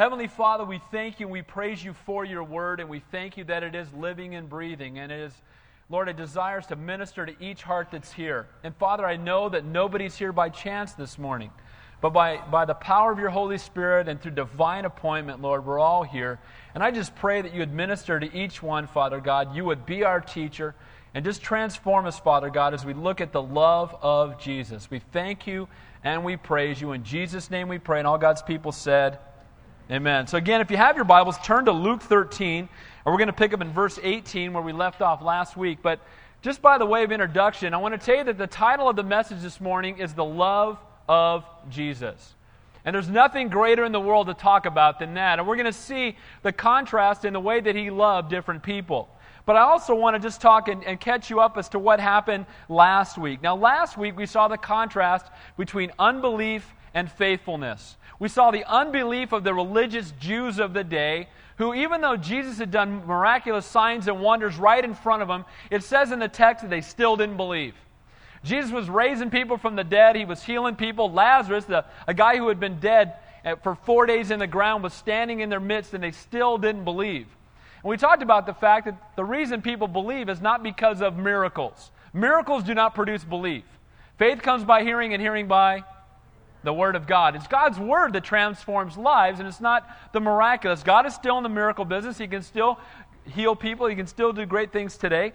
[0.00, 3.36] Heavenly Father, we thank you and we praise you for your word, and we thank
[3.36, 5.34] you that it is living and breathing, and it is,
[5.90, 8.46] Lord, it desires to minister to each heart that's here.
[8.64, 11.50] And Father, I know that nobody's here by chance this morning,
[12.00, 15.78] but by, by the power of your Holy Spirit and through divine appointment, Lord, we're
[15.78, 16.40] all here.
[16.74, 19.54] And I just pray that you would minister to each one, Father God.
[19.54, 20.74] You would be our teacher.
[21.12, 24.90] And just transform us, Father God, as we look at the love of Jesus.
[24.90, 25.68] We thank you
[26.04, 26.92] and we praise you.
[26.92, 27.98] In Jesus' name we pray.
[27.98, 29.18] And all God's people said,
[29.90, 30.28] Amen.
[30.28, 32.68] So, again, if you have your Bibles, turn to Luke 13, and
[33.04, 35.80] we're going to pick up in verse 18 where we left off last week.
[35.82, 35.98] But
[36.42, 38.94] just by the way of introduction, I want to tell you that the title of
[38.94, 42.36] the message this morning is The Love of Jesus.
[42.84, 45.40] And there's nothing greater in the world to talk about than that.
[45.40, 49.08] And we're going to see the contrast in the way that he loved different people.
[49.44, 51.98] But I also want to just talk and, and, catch you up as to what
[51.98, 53.42] happened last week.
[53.42, 55.26] Now, last week we saw the contrast
[55.56, 57.96] between unbelief and faithfulness.
[58.18, 62.58] We saw the unbelief of the religious Jews of the day, who, even though Jesus
[62.58, 66.28] had done miraculous signs and wonders right in front of them, it says in the
[66.28, 67.74] text that they still didn't believe.
[68.42, 71.10] Jesus was raising people from the dead, he was healing people.
[71.12, 74.82] Lazarus, the, a guy who had been dead eh, for four days in the ground,
[74.82, 77.26] was standing in their midst, and they still didn't believe.
[77.82, 81.16] And we talked about the fact that the reason people believe is not because of
[81.16, 81.90] miracles.
[82.12, 83.64] Miracles do not produce belief.
[84.18, 85.84] Faith comes by hearing, and hearing by
[86.62, 87.36] the Word of God.
[87.36, 90.82] It's God's Word that transforms lives, and it's not the miraculous.
[90.82, 92.18] God is still in the miracle business.
[92.18, 92.78] He can still
[93.26, 95.32] heal people, He can still do great things today,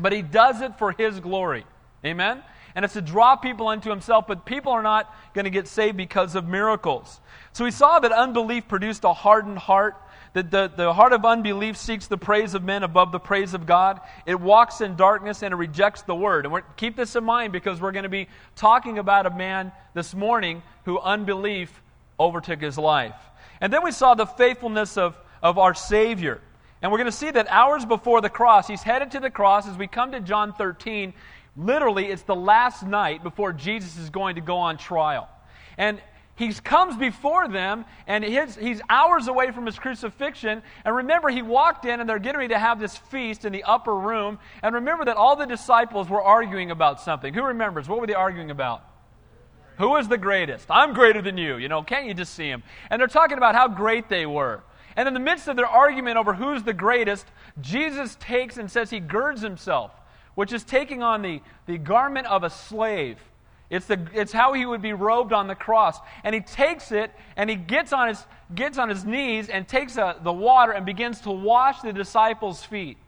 [0.00, 1.64] but He does it for His glory.
[2.04, 2.42] Amen?
[2.74, 5.96] And it's to draw people into Himself, but people are not going to get saved
[5.96, 7.20] because of miracles.
[7.52, 9.96] So we saw that unbelief produced a hardened heart
[10.34, 13.66] that the, the heart of unbelief seeks the praise of men above the praise of
[13.66, 14.00] God.
[14.26, 16.44] It walks in darkness and it rejects the word.
[16.44, 20.12] And keep this in mind because we're going to be talking about a man this
[20.12, 21.82] morning who unbelief
[22.18, 23.14] overtook his life.
[23.60, 26.40] And then we saw the faithfulness of, of our Savior.
[26.82, 29.68] And we're going to see that hours before the cross, he's headed to the cross.
[29.68, 31.14] As we come to John 13,
[31.56, 35.28] literally, it's the last night before Jesus is going to go on trial.
[35.78, 36.00] And
[36.36, 40.62] he comes before them, and his, he's hours away from his crucifixion.
[40.84, 43.62] And remember, he walked in, and they're getting ready to have this feast in the
[43.62, 44.40] upper room.
[44.62, 47.32] And remember that all the disciples were arguing about something.
[47.32, 47.88] Who remembers?
[47.88, 48.84] What were they arguing about?
[49.78, 50.66] Who is the greatest?
[50.70, 51.56] I'm greater than you.
[51.56, 52.64] You know, can't you just see him?
[52.90, 54.62] And they're talking about how great they were.
[54.96, 57.26] And in the midst of their argument over who's the greatest,
[57.60, 59.92] Jesus takes and says he girds himself,
[60.34, 63.18] which is taking on the, the garment of a slave
[63.74, 65.98] it's, the, it's how he would be robed on the cross.
[66.22, 68.24] And he takes it and he gets on his,
[68.54, 72.64] gets on his knees and takes a, the water and begins to wash the disciples'
[72.64, 72.98] feet.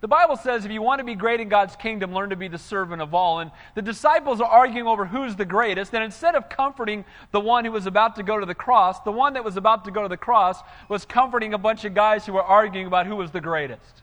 [0.00, 2.48] The Bible says if you want to be great in God's kingdom, learn to be
[2.48, 3.40] the servant of all.
[3.40, 5.94] And the disciples are arguing over who's the greatest.
[5.94, 9.12] And instead of comforting the one who was about to go to the cross, the
[9.12, 12.24] one that was about to go to the cross was comforting a bunch of guys
[12.24, 14.02] who were arguing about who was the greatest.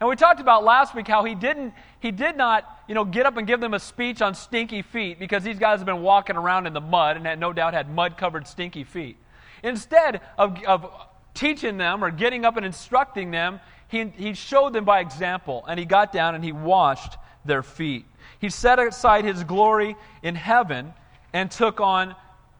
[0.00, 3.24] And we talked about last week how he didn't he did not, you know, get
[3.24, 6.36] up and give them a speech on stinky feet because these guys have been walking
[6.36, 9.16] around in the mud and had no doubt had mud-covered stinky feet.
[9.62, 10.90] Instead of, of
[11.32, 15.78] teaching them or getting up and instructing them, he, he showed them by example and
[15.78, 18.04] he got down and he washed their feet.
[18.38, 20.92] He set aside his glory in heaven
[21.32, 22.14] and took on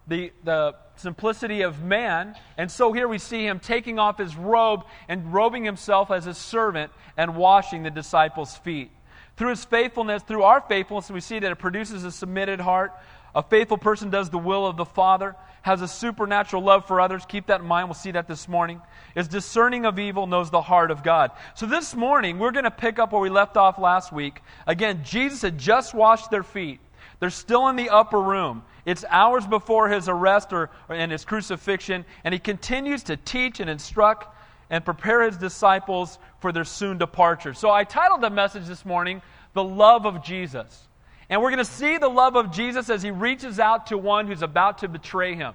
[0.06, 2.34] the, the simplicity of man.
[2.56, 6.34] And so here we see him taking off his robe and robing himself as a
[6.34, 8.90] servant and washing the disciples' feet.
[9.36, 12.92] Through his faithfulness, through our faithfulness, we see that it produces a submitted heart.
[13.34, 17.24] A faithful person does the will of the Father, has a supernatural love for others.
[17.26, 17.88] Keep that in mind.
[17.88, 18.80] We'll see that this morning.
[19.16, 21.32] Is discerning of evil, knows the heart of God.
[21.54, 24.40] So this morning, we're going to pick up where we left off last week.
[24.68, 26.78] Again, Jesus had just washed their feet.
[27.18, 28.62] They're still in the upper room.
[28.84, 33.60] It's hours before his arrest or, or and his crucifixion, and he continues to teach
[33.60, 34.26] and instruct
[34.70, 37.54] and prepare his disciples for their soon departure.
[37.54, 40.88] So I titled the message this morning, The Love of Jesus.
[41.30, 44.26] And we're going to see the love of Jesus as he reaches out to one
[44.26, 45.54] who's about to betray him.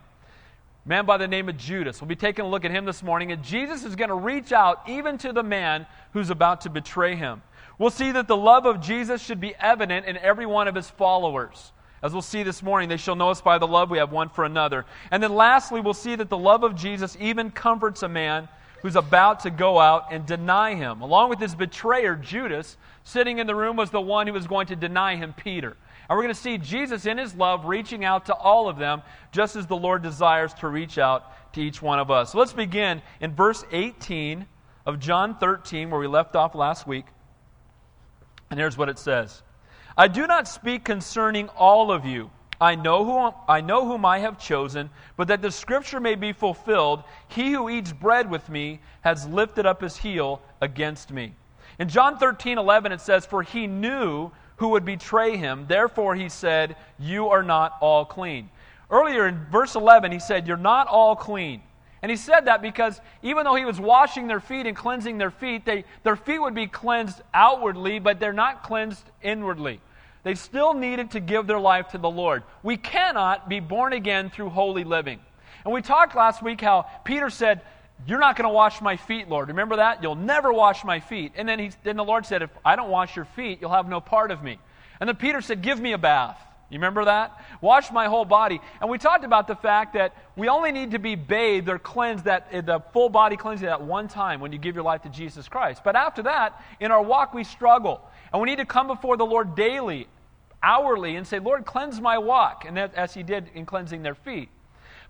[0.86, 2.02] A man by the name of Judas.
[2.02, 4.52] We'll be taking a look at him this morning, and Jesus is going to reach
[4.52, 7.44] out even to the man who's about to betray him.
[7.78, 10.90] We'll see that the love of Jesus should be evident in every one of his
[10.90, 11.72] followers.
[12.02, 14.30] As we'll see this morning, they shall know us by the love we have one
[14.30, 14.86] for another.
[15.12, 18.48] And then lastly, we'll see that the love of Jesus even comforts a man
[18.82, 21.02] who's about to go out and deny him.
[21.02, 24.68] Along with his betrayer, Judas, sitting in the room was the one who was going
[24.68, 25.76] to deny him, Peter.
[26.10, 29.02] And we're going to see Jesus in his love reaching out to all of them,
[29.32, 32.32] just as the Lord desires to reach out to each one of us.
[32.32, 34.46] So let's begin in verse 18
[34.86, 37.06] of John 13, where we left off last week.
[38.50, 39.44] And here's what it says
[40.00, 42.32] I do not speak concerning all of you.
[42.62, 46.32] I know, who, I know whom I have chosen, but that the scripture may be
[46.32, 51.34] fulfilled, he who eats bread with me has lifted up his heel against me.
[51.80, 55.66] In John 13, 11, it says, For he knew who would betray him.
[55.68, 58.50] Therefore, he said, You are not all clean.
[58.90, 61.62] Earlier in verse 11, he said, You're not all clean.
[62.02, 65.32] And he said that because even though he was washing their feet and cleansing their
[65.32, 69.82] feet, they, their feet would be cleansed outwardly, but they're not cleansed inwardly.
[70.24, 72.44] They still needed to give their life to the Lord.
[72.62, 75.20] We cannot be born again through holy living.
[75.64, 77.62] And we talked last week how Peter said,
[78.06, 79.48] You're not going to wash my feet, Lord.
[79.50, 80.04] Remember that?
[80.04, 81.34] You'll never wash my feet.
[81.36, 83.88] And then, he, then the Lord said, If I don't wash your feet, you'll have
[83.88, 84.60] no part of me.
[85.00, 86.40] And then Peter said, Give me a bath.
[86.70, 87.44] You remember that?
[87.62, 88.62] Wash my whole body.
[88.80, 92.26] And we talked about the fact that we only need to be bathed or cleansed
[92.26, 95.10] that eh, the full body cleansing at one time when you give your life to
[95.10, 95.82] Jesus Christ.
[95.84, 98.02] But after that, in our walk we struggle.
[98.32, 100.08] And we need to come before the Lord daily,
[100.62, 102.66] hourly, and say, Lord, cleanse my walk.
[102.66, 104.50] And that, as he did in cleansing their feet.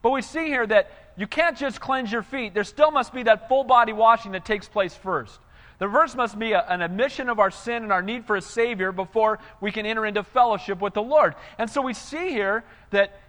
[0.02, 2.54] But we see here that you can't just cleanse your feet.
[2.54, 5.40] There still must be that full body washing that takes place first.
[5.80, 8.42] The verse must be a, an admission of our sin and our need for a
[8.42, 11.36] Savior before we can enter into fellowship with the Lord.
[11.58, 13.20] And so we see here that,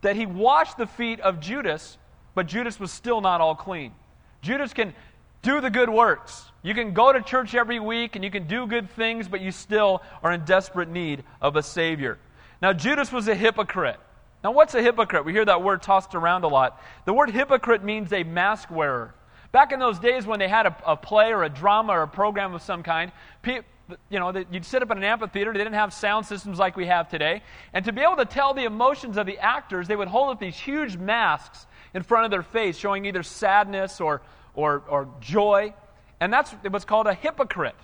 [0.00, 1.98] that he washed the feet of Judas,
[2.34, 3.92] but Judas was still not all clean.
[4.40, 4.94] Judas can
[5.42, 6.44] do the good works.
[6.62, 9.50] You can go to church every week and you can do good things, but you
[9.50, 12.18] still are in desperate need of a Savior.
[12.60, 13.98] Now, Judas was a hypocrite.
[14.44, 15.24] Now, what's a hypocrite?
[15.24, 16.80] We hear that word tossed around a lot.
[17.06, 19.14] The word hypocrite means a mask wearer.
[19.52, 22.08] Back in those days when they had a, a play or a drama or a
[22.08, 23.10] program of some kind,
[23.42, 23.62] pe-
[24.08, 25.52] you know, you'd sit up in an amphitheater.
[25.52, 27.42] They didn't have sound systems like we have today.
[27.72, 30.40] And to be able to tell the emotions of the actors, they would hold up
[30.40, 34.22] these huge masks in front of their face, showing either sadness or,
[34.54, 35.74] or, or joy.
[36.20, 37.76] And that's what's called a hypocrite.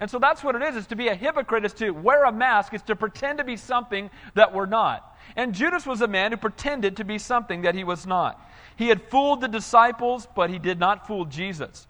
[0.00, 2.32] And so that's what it is, is to be a hypocrite, is to wear a
[2.32, 5.18] mask, is to pretend to be something that we're not.
[5.34, 8.40] And Judas was a man who pretended to be something that he was not.
[8.76, 11.88] He had fooled the disciples, but he did not fool Jesus.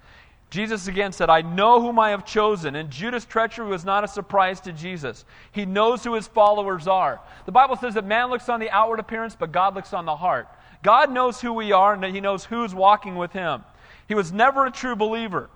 [0.50, 2.76] Jesus again said, I know whom I have chosen.
[2.76, 5.26] And Judas' treachery was not a surprise to Jesus.
[5.52, 7.20] He knows who his followers are.
[7.44, 10.16] The Bible says that man looks on the outward appearance, but God looks on the
[10.16, 10.48] heart.
[10.82, 13.64] God knows who we are, and he knows who's walking with him.
[14.08, 15.50] He was never a true believer.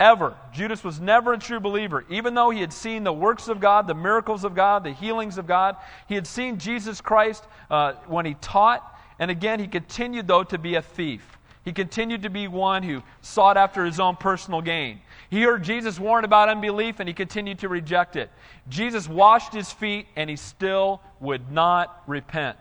[0.00, 0.34] Ever.
[0.52, 2.04] Judas was never a true believer.
[2.08, 5.38] Even though he had seen the works of God, the miracles of God, the healings
[5.38, 5.76] of God,
[6.08, 10.58] he had seen Jesus Christ uh, when he taught, and again, he continued, though, to
[10.58, 11.38] be a thief.
[11.64, 15.00] He continued to be one who sought after his own personal gain.
[15.30, 18.30] He heard Jesus warn about unbelief and he continued to reject it.
[18.68, 22.58] Jesus washed his feet and he still would not repent.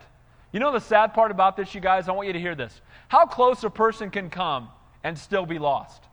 [0.54, 2.08] You know the sad part about this, you guys?
[2.08, 2.80] I want you to hear this.
[3.10, 4.70] How close a person can come
[5.04, 6.04] and still be lost.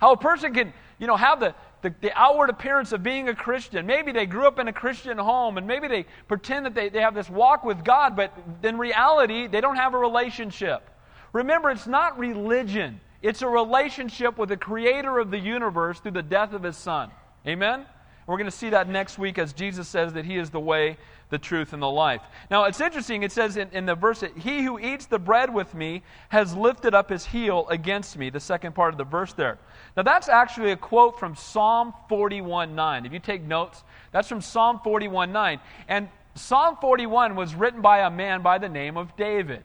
[0.00, 3.34] How a person can, you know, have the, the, the, outward appearance of being a
[3.34, 3.86] Christian.
[3.86, 7.00] Maybe they grew up in a Christian home and maybe they pretend that they, they
[7.00, 8.32] have this walk with God, but
[8.62, 10.90] in reality, they don't have a relationship.
[11.32, 16.22] Remember, it's not religion, it's a relationship with the creator of the universe through the
[16.22, 17.10] death of his son.
[17.46, 17.86] Amen?
[18.26, 20.96] We're going to see that next week as Jesus says that he is the way,
[21.28, 22.22] the truth, and the life.
[22.50, 23.22] Now, it's interesting.
[23.22, 26.54] It says in, in the verse that he who eats the bread with me has
[26.54, 29.58] lifted up his heel against me, the second part of the verse there.
[29.96, 33.04] Now, that's actually a quote from Psalm 41 9.
[33.04, 35.60] If you take notes, that's from Psalm 41 9.
[35.88, 39.62] And Psalm 41 was written by a man by the name of David.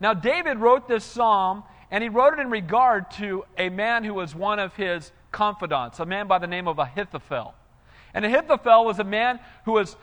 [0.00, 4.14] Now, David wrote this psalm, and he wrote it in regard to a man who
[4.14, 7.54] was one of his confidants, a man by the name of Ahithophel.
[8.14, 9.96] And Ahithophel was a man who was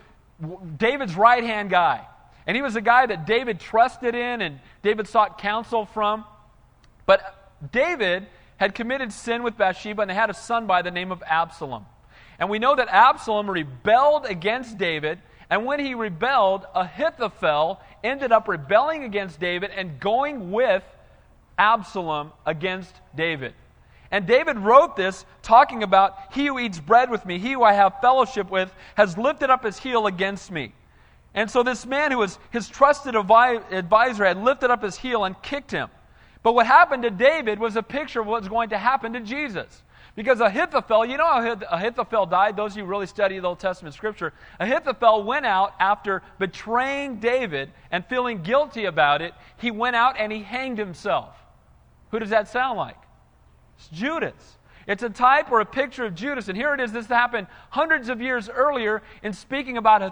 [0.76, 2.06] David's right hand guy.
[2.46, 6.24] And he was a guy that David trusted in and David sought counsel from.
[7.04, 11.12] But David had committed sin with Bathsheba and they had a son by the name
[11.12, 11.84] of Absalom.
[12.38, 15.18] And we know that Absalom rebelled against David.
[15.50, 20.84] And when he rebelled, Ahithophel ended up rebelling against David and going with
[21.58, 23.54] Absalom against David.
[24.10, 27.74] And David wrote this talking about, He who eats bread with me, he who I
[27.74, 30.72] have fellowship with, has lifted up his heel against me.
[31.34, 35.40] And so this man who was his trusted advisor had lifted up his heel and
[35.42, 35.88] kicked him.
[36.42, 39.82] But what happened to David was a picture of what's going to happen to Jesus.
[40.14, 42.56] Because Ahithophel, you know how Ahithophel died?
[42.56, 44.32] Those of you who really study the Old Testament scripture.
[44.58, 49.32] Ahithophel went out after betraying David and feeling guilty about it.
[49.58, 51.36] He went out and he hanged himself.
[52.10, 52.96] Who does that sound like?
[53.78, 54.58] It's Judas.
[54.86, 56.48] It's a type or a picture of Judas.
[56.48, 56.92] And here it is.
[56.92, 60.02] This happened hundreds of years earlier in speaking about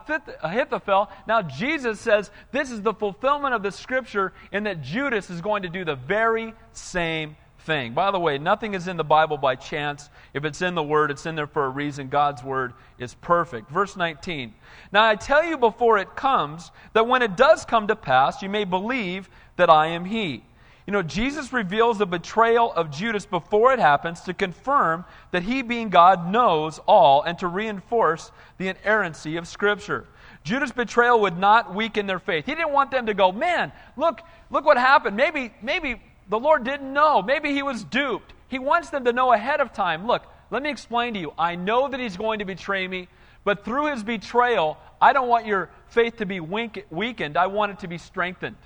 [0.43, 1.11] Ahithophel.
[1.27, 5.63] Now, Jesus says this is the fulfillment of the scripture in that Judas is going
[5.63, 7.95] to do the very same thing.
[7.95, 10.11] By the way, nothing is in the Bible by chance.
[10.35, 12.09] If it's in the Word, it's in there for a reason.
[12.09, 13.71] God's Word is perfect.
[13.71, 14.55] Verse 19.
[14.93, 18.51] Now I tell you before it comes, that when it does come to pass, you
[18.51, 20.45] may believe that I am He.
[20.87, 25.63] You know, Jesus reveals the betrayal of Judas before it happens to confirm that he,
[25.63, 30.07] being God, knows all and to reinforce the inerrancy of Scripture.
[30.45, 32.47] Judas' betrayal would not weaken their faith.
[32.47, 35.17] He didn't want them to go, man, look, look what happened.
[35.17, 37.21] Maybe, maybe the Lord didn't know.
[37.21, 38.33] Maybe he was duped.
[38.47, 40.07] He wants them to know ahead of time.
[40.07, 41.33] Look, let me explain to you.
[41.37, 43.09] I know that he's going to betray me,
[43.43, 47.37] but through his betrayal, I don't want your faith to be weakened.
[47.37, 48.57] I want it to be strengthened.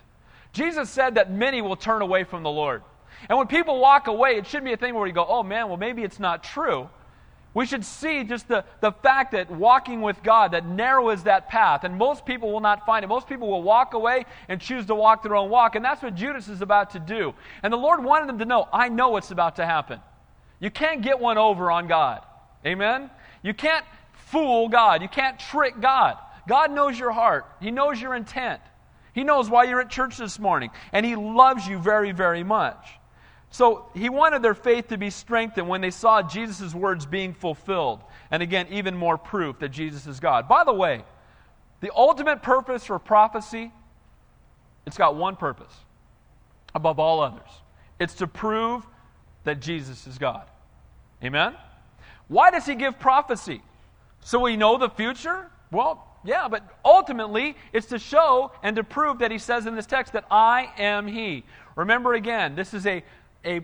[0.53, 2.83] Jesus said that many will turn away from the Lord.
[3.29, 5.69] And when people walk away, it shouldn't be a thing where you go, oh man,
[5.69, 6.89] well, maybe it's not true.
[7.53, 11.49] We should see just the, the fact that walking with God, that narrow is that
[11.49, 13.09] path, and most people will not find it.
[13.09, 16.15] Most people will walk away and choose to walk their own walk, and that's what
[16.15, 17.35] Judas is about to do.
[17.65, 20.01] And the Lord wanted them to know, I know what's about to happen.
[20.61, 22.25] You can't get one over on God.
[22.65, 23.11] Amen?
[23.43, 25.03] You can't fool God.
[25.03, 26.19] You can't trick God.
[26.47, 28.61] God knows your heart, He knows your intent.
[29.13, 33.01] He knows why you're at church this morning, and He loves you very, very much.
[33.51, 38.01] So he wanted their faith to be strengthened when they saw Jesus' words being fulfilled.
[38.31, 40.49] And again, even more proof that Jesus is God.
[40.49, 41.05] By the way,
[41.81, 43.73] the ultimate purpose for prophecy,
[44.87, 45.75] it's got one purpose
[46.75, 47.49] above all others.
[47.99, 48.87] It's to prove
[49.43, 50.45] that Jesus is God.
[51.25, 51.55] Amen?
[52.29, 53.63] Why does he give prophecy?
[54.21, 55.51] So we know the future?
[55.73, 59.87] Well, yeah, but ultimately, it's to show and to prove that he says in this
[59.87, 61.45] text that I am he.
[61.77, 63.03] Remember again, this is a
[63.45, 63.61] a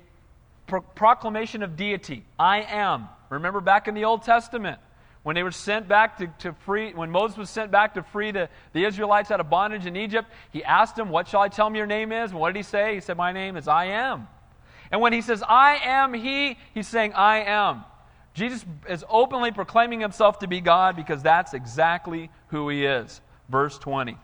[0.66, 2.24] pro- proclamation of deity.
[2.38, 3.08] I am.
[3.30, 4.78] Remember back in the Old Testament
[5.22, 8.30] when they were sent back to, to free, when Moses was sent back to free
[8.30, 11.66] the, the Israelites out of bondage in Egypt, he asked them, What shall I tell
[11.66, 12.30] them your name is?
[12.30, 12.94] And what did he say?
[12.94, 14.28] He said, My name is I am.
[14.90, 17.84] And when he says, I am he, he's saying, I am.
[18.36, 23.22] Jesus is openly proclaiming himself to be God because that's exactly who he is.
[23.48, 24.18] Verse 20.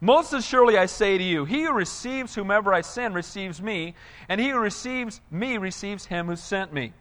[0.00, 3.94] Most assuredly I say to you, he who receives whomever I send receives me,
[4.30, 6.94] and he who receives me receives him who sent me.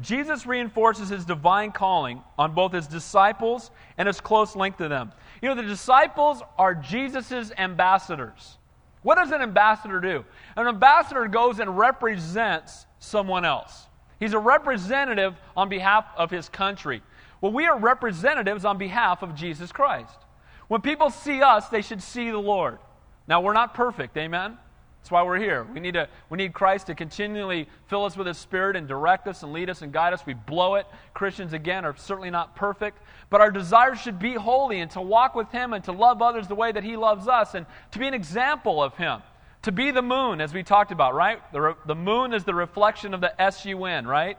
[0.00, 5.12] Jesus reinforces his divine calling on both his disciples and his close link to them.
[5.42, 8.56] You know, the disciples are Jesus' ambassadors.
[9.06, 10.24] What does an ambassador do?
[10.56, 13.86] An ambassador goes and represents someone else.
[14.18, 17.04] He's a representative on behalf of his country.
[17.40, 20.18] Well, we are representatives on behalf of Jesus Christ.
[20.66, 22.80] When people see us, they should see the Lord.
[23.28, 24.58] Now, we're not perfect, amen?
[25.06, 25.64] That's why we're here.
[25.72, 29.28] We need, to, we need Christ to continually fill us with His Spirit and direct
[29.28, 30.26] us and lead us and guide us.
[30.26, 30.86] We blow it.
[31.14, 32.98] Christians, again, are certainly not perfect.
[33.30, 36.48] But our desires should be holy and to walk with Him and to love others
[36.48, 39.22] the way that He loves us and to be an example of Him.
[39.62, 41.40] To be the moon, as we talked about, right?
[41.52, 44.36] The, re- the moon is the reflection of the S U N, right?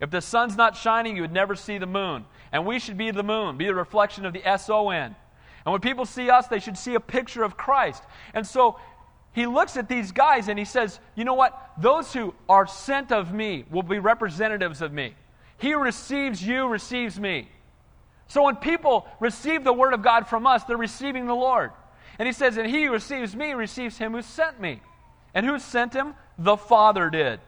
[0.00, 2.24] If the sun's not shining, you would never see the moon.
[2.52, 5.14] And we should be the moon, be the reflection of the S O N.
[5.66, 8.02] And when people see us, they should see a picture of Christ.
[8.32, 8.78] And so
[9.36, 11.72] he looks at these guys and he says, You know what?
[11.76, 15.14] Those who are sent of me will be representatives of me.
[15.58, 17.50] He receives you receives me.
[18.28, 21.72] So when people receive the word of God from us, they're receiving the Lord.
[22.18, 24.80] And he says, And he who receives me receives him who sent me.
[25.34, 26.14] And who sent him?
[26.38, 27.38] The Father did.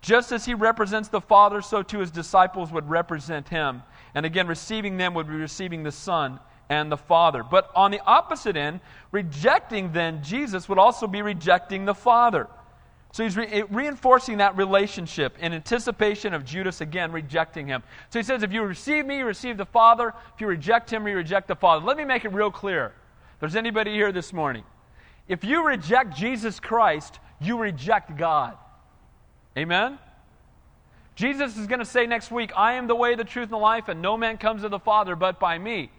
[0.00, 3.82] Just as he represents the Father, so too his disciples would represent him.
[4.14, 7.42] And again, receiving them would be receiving the Son and the Father.
[7.42, 12.46] But on the opposite end, rejecting then Jesus would also be rejecting the Father.
[13.12, 17.82] So he's re- reinforcing that relationship in anticipation of Judas again rejecting him.
[18.10, 20.12] So he says, if you receive me, you receive the Father.
[20.34, 21.84] If you reject him, you reject the Father.
[21.84, 22.92] Let me make it real clear.
[23.34, 24.64] If there's anybody here this morning,
[25.26, 28.56] if you reject Jesus Christ, you reject God.
[29.56, 29.98] Amen?
[31.14, 33.56] Jesus is going to say next week, I am the way, the truth, and the
[33.56, 35.90] life, and no man comes to the Father but by me.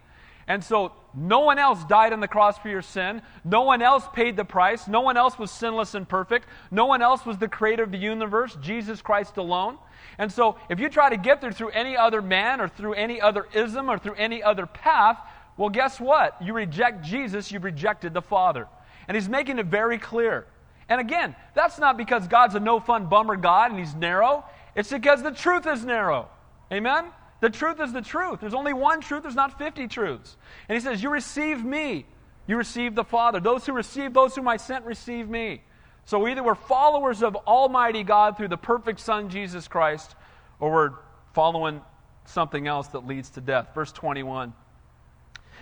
[0.49, 3.21] And so no one else died on the cross for your sin.
[3.45, 4.87] No one else paid the price.
[4.87, 6.47] No one else was sinless and perfect.
[6.71, 9.77] No one else was the creator of the universe, Jesus Christ alone.
[10.17, 13.21] And so if you try to get there through any other man or through any
[13.21, 15.19] other ism or through any other path,
[15.55, 16.35] well, guess what?
[16.41, 18.67] You reject Jesus, you've rejected the Father.
[19.07, 20.47] And he's making it very clear.
[20.89, 24.43] And again, that's not because God's a no fun bummer God and he's narrow.
[24.75, 26.27] It's because the truth is narrow.
[26.73, 27.05] Amen?
[27.41, 28.41] The truth is the truth.
[28.41, 30.37] There's only one truth, there's not 50 truths.
[30.67, 32.05] And he says, You receive me,
[32.47, 33.39] you receive the Father.
[33.39, 35.61] Those who receive, those whom I sent, receive me.
[36.05, 40.15] So either we're followers of Almighty God through the perfect Son, Jesus Christ,
[40.59, 40.91] or we're
[41.33, 41.81] following
[42.25, 43.69] something else that leads to death.
[43.73, 44.53] Verse 21.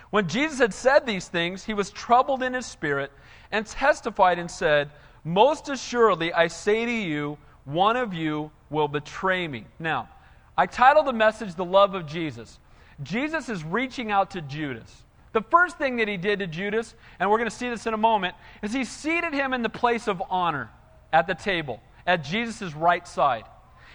[0.10, 3.12] When Jesus had said these things, he was troubled in his spirit
[3.52, 4.90] and testified and said,
[5.24, 9.66] Most assuredly, I say to you, one of you will betray me.
[9.80, 10.08] Now,
[10.58, 12.60] I titled the message The Love of Jesus.
[13.04, 15.04] Jesus is reaching out to Judas.
[15.34, 17.94] The first thing that he did to Judas, and we're going to see this in
[17.94, 18.34] a moment,
[18.64, 20.72] is he seated him in the place of honor
[21.14, 23.44] at the table, at Jesus' right side.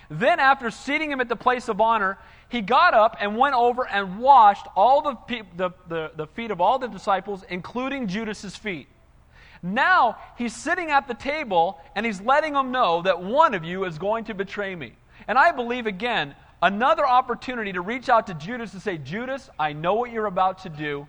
[0.09, 3.88] Then, after seating him at the place of honor, he got up and went over
[3.88, 8.88] and washed all the, the, the, the feet of all the disciples, including Judas's feet.
[9.62, 13.85] Now he's sitting at the table and he's letting them know that one of you
[13.85, 14.92] is going to betray me.
[15.26, 19.73] And I believe, again, another opportunity to reach out to Judas and say, Judas, I
[19.73, 21.07] know what you're about to do.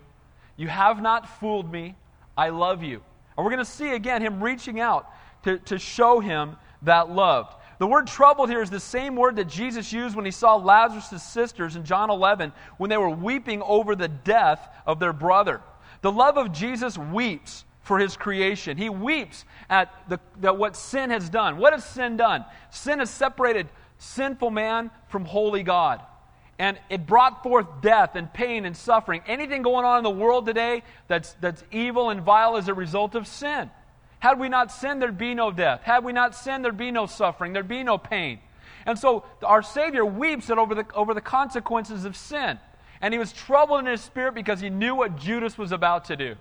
[0.56, 1.94] You have not fooled me.
[2.36, 3.00] I love you.
[3.36, 5.08] And we're going to see again him reaching out
[5.44, 7.54] to, to show him that love.
[7.78, 11.22] The word troubled here is the same word that Jesus used when he saw Lazarus'
[11.22, 15.60] sisters in John 11 when they were weeping over the death of their brother.
[16.02, 18.76] The love of Jesus weeps for his creation.
[18.76, 21.58] He weeps at, the, at what sin has done.
[21.58, 22.44] What has sin done?
[22.70, 26.00] Sin has separated sinful man from holy God.
[26.58, 29.22] And it brought forth death and pain and suffering.
[29.26, 33.14] Anything going on in the world today that's, that's evil and vile is a result
[33.14, 33.70] of sin.
[34.20, 35.82] Had we not sinned, there'd be no death.
[35.82, 37.52] Had we not sinned, there'd be no suffering.
[37.52, 38.38] There'd be no pain.
[38.86, 42.58] And so our Savior weeps over the, over the consequences of sin.
[43.00, 46.16] And he was troubled in his spirit because he knew what Judas was about to
[46.16, 46.36] do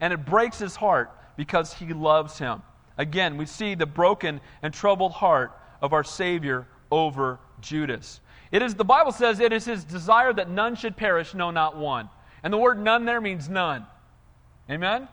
[0.00, 2.62] and it breaks his heart because he loves him.
[2.96, 8.20] Again, we see the broken and troubled heart of our Savior over Judas.
[8.50, 11.76] It is, the Bible says, it is his desire that none should perish, no, not
[11.76, 12.08] one.
[12.42, 13.86] And the word none there means none.
[14.70, 15.08] Amen?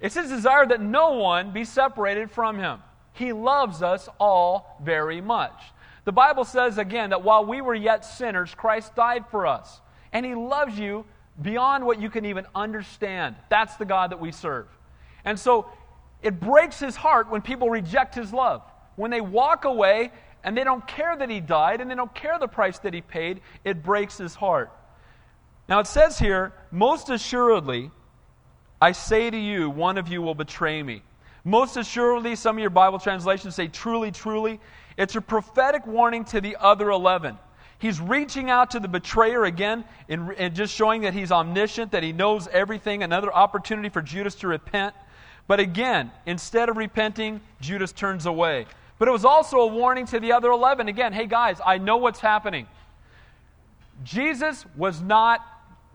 [0.00, 2.80] It's his desire that no one be separated from him.
[3.12, 5.60] He loves us all very much.
[6.04, 9.80] The Bible says again that while we were yet sinners, Christ died for us.
[10.12, 11.04] And he loves you
[11.42, 13.36] beyond what you can even understand.
[13.48, 14.68] That's the God that we serve.
[15.24, 15.70] And so
[16.22, 18.62] it breaks his heart when people reject his love.
[18.96, 20.12] When they walk away
[20.48, 23.02] and they don't care that he died and they don't care the price that he
[23.02, 24.72] paid, it breaks his heart.
[25.68, 27.90] Now it says here, most assuredly,
[28.80, 31.02] I say to you, one of you will betray me.
[31.44, 34.58] Most assuredly, some of your Bible translations say truly, truly.
[34.96, 37.36] It's a prophetic warning to the other 11.
[37.78, 42.02] He's reaching out to the betrayer again and, and just showing that he's omniscient, that
[42.02, 43.02] he knows everything.
[43.02, 44.94] Another opportunity for Judas to repent.
[45.46, 48.64] But again, instead of repenting, Judas turns away.
[48.98, 50.88] But it was also a warning to the other 11.
[50.88, 52.66] Again, hey guys, I know what's happening.
[54.04, 55.40] Jesus was not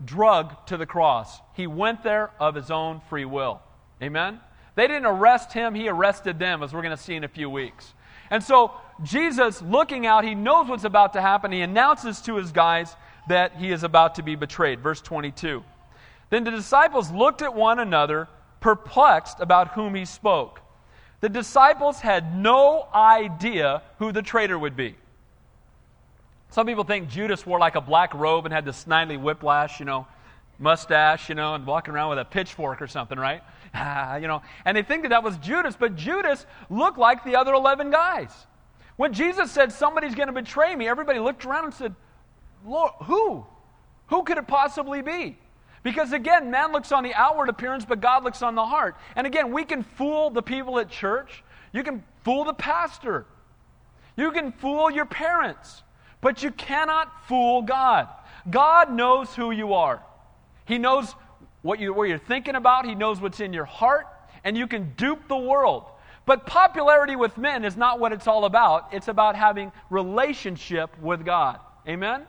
[0.04, 3.62] drugged to the cross, he went there of his own free will.
[4.02, 4.40] Amen?
[4.74, 7.48] They didn't arrest him, he arrested them, as we're going to see in a few
[7.48, 7.94] weeks.
[8.30, 11.52] And so Jesus, looking out, he knows what's about to happen.
[11.52, 12.94] He announces to his guys
[13.28, 14.80] that he is about to be betrayed.
[14.80, 15.62] Verse 22.
[16.30, 18.28] Then the disciples looked at one another,
[18.60, 20.60] perplexed about whom he spoke.
[21.24, 24.94] The disciples had no idea who the traitor would be.
[26.50, 29.86] Some people think Judas wore like a black robe and had this Snidely Whiplash, you
[29.86, 30.06] know,
[30.58, 33.42] mustache, you know, and walking around with a pitchfork or something, right?
[33.74, 37.36] Ah, you know, and they think that that was Judas, but Judas looked like the
[37.36, 38.30] other 11 guys.
[38.96, 41.94] When Jesus said, Somebody's going to betray me, everybody looked around and said,
[42.66, 43.46] Lord, who?
[44.08, 45.38] Who could it possibly be?
[45.84, 48.96] Because again, man looks on the outward appearance, but God looks on the heart.
[49.14, 51.44] And again, we can fool the people at church.
[51.72, 53.26] You can fool the pastor.
[54.16, 55.82] You can fool your parents.
[56.22, 58.08] But you cannot fool God.
[58.50, 60.02] God knows who you are.
[60.64, 61.14] He knows
[61.60, 64.06] what, you, what you're thinking about, He knows what's in your heart,
[64.42, 65.84] and you can dupe the world.
[66.24, 68.88] But popularity with men is not what it's all about.
[68.92, 71.60] It's about having relationship with God.
[71.86, 72.22] Amen?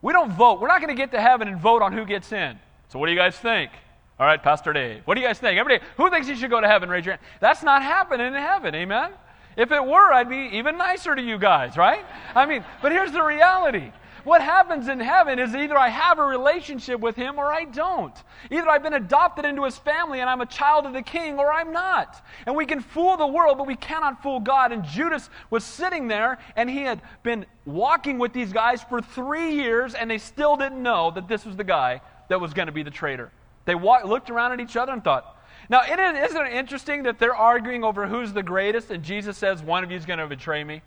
[0.00, 0.60] We don't vote.
[0.60, 2.58] We're not going to get to heaven and vote on who gets in.
[2.94, 3.72] So what do you guys think?
[4.20, 5.02] All right, Pastor Dave.
[5.04, 5.58] What do you guys think?
[5.58, 6.88] Everybody, who thinks you should go to heaven?
[6.88, 7.26] Raise your hand.
[7.40, 8.72] That's not happening in heaven.
[8.72, 9.10] Amen?
[9.56, 12.04] If it were, I'd be even nicer to you guys, right?
[12.36, 13.90] I mean, but here's the reality.
[14.22, 18.14] What happens in heaven is either I have a relationship with him or I don't.
[18.48, 21.52] Either I've been adopted into his family and I'm a child of the king or
[21.52, 22.24] I'm not.
[22.46, 24.70] And we can fool the world, but we cannot fool God.
[24.70, 29.56] And Judas was sitting there and he had been walking with these guys for three
[29.56, 32.72] years and they still didn't know that this was the guy that was going to
[32.72, 33.30] be the traitor.
[33.64, 35.30] They walked, looked around at each other and thought,
[35.68, 39.82] now, isn't it interesting that they're arguing over who's the greatest, and Jesus says, One
[39.82, 40.82] of you is going to betray me?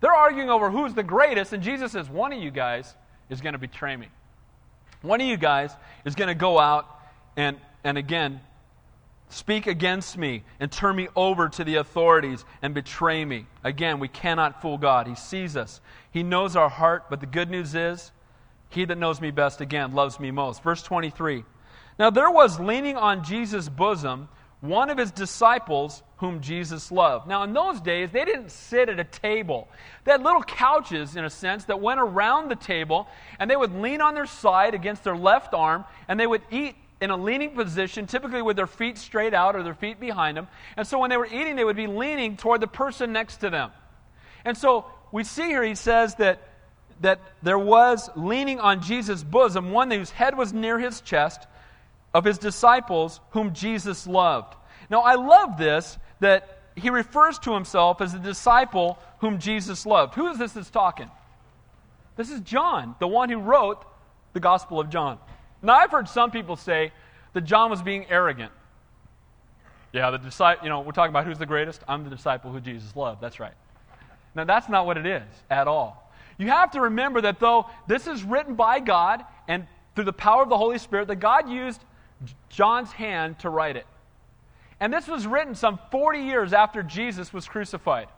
[0.00, 2.94] They're arguing over who's the greatest, and Jesus says, One of you guys
[3.28, 4.08] is going to betray me.
[5.02, 5.72] One of you guys
[6.06, 6.86] is going to go out
[7.36, 8.40] and, and again
[9.34, 13.46] speak against me and turn me over to the authorities and betray me.
[13.64, 15.06] Again, we cannot fool God.
[15.06, 18.12] He sees us, He knows our heart, but the good news is,
[18.74, 20.62] He that knows me best, again, loves me most.
[20.62, 21.44] Verse 23.
[21.98, 24.28] Now there was leaning on Jesus' bosom
[24.64, 27.28] one of his disciples whom Jesus loved.
[27.28, 29.68] Now, in those days, they didn't sit at a table.
[30.04, 33.06] They had little couches, in a sense, that went around the table,
[33.38, 36.76] and they would lean on their side against their left arm, and they would eat
[37.02, 40.48] in a leaning position, typically with their feet straight out or their feet behind them.
[40.78, 43.50] And so when they were eating, they would be leaning toward the person next to
[43.50, 43.70] them.
[44.46, 46.40] And so we see here, he says that,
[47.04, 51.46] that there was leaning on Jesus' bosom, one whose head was near his chest,
[52.14, 54.54] of his disciples whom Jesus loved.
[54.88, 60.14] Now, I love this that he refers to himself as a disciple whom Jesus loved.
[60.14, 61.10] Who is this that's talking?
[62.16, 63.84] This is John, the one who wrote
[64.32, 65.18] the Gospel of John.
[65.60, 66.90] Now, I've heard some people say
[67.34, 68.52] that John was being arrogant.
[69.92, 71.82] Yeah, the disciple, you know, we're talking about who's the greatest.
[71.86, 73.20] I'm the disciple who Jesus loved.
[73.20, 73.54] That's right.
[74.34, 76.03] Now, that's not what it is at all.
[76.38, 80.42] You have to remember that though this is written by God and through the power
[80.42, 81.80] of the Holy Spirit, that God used
[82.48, 83.86] John's hand to write it.
[84.80, 88.08] And this was written some 40 years after Jesus was crucified.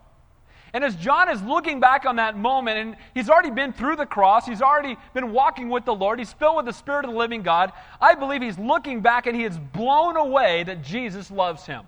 [0.72, 4.07] And as John is looking back on that moment, and he's already been through the
[4.07, 7.16] cross, he's already been walking with the Lord, he's filled with the Spirit of the
[7.16, 11.66] living God, I believe he's looking back and he is blown away that Jesus loves
[11.66, 11.85] him.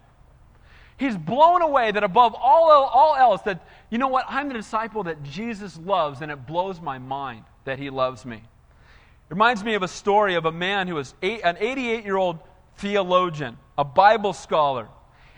[0.98, 5.04] He's blown away that above all, all else, that, you know what, I'm the disciple
[5.04, 8.36] that Jesus loves, and it blows my mind that he loves me.
[8.36, 12.16] It reminds me of a story of a man who was eight, an 88 year
[12.16, 12.38] old
[12.76, 14.88] theologian, a Bible scholar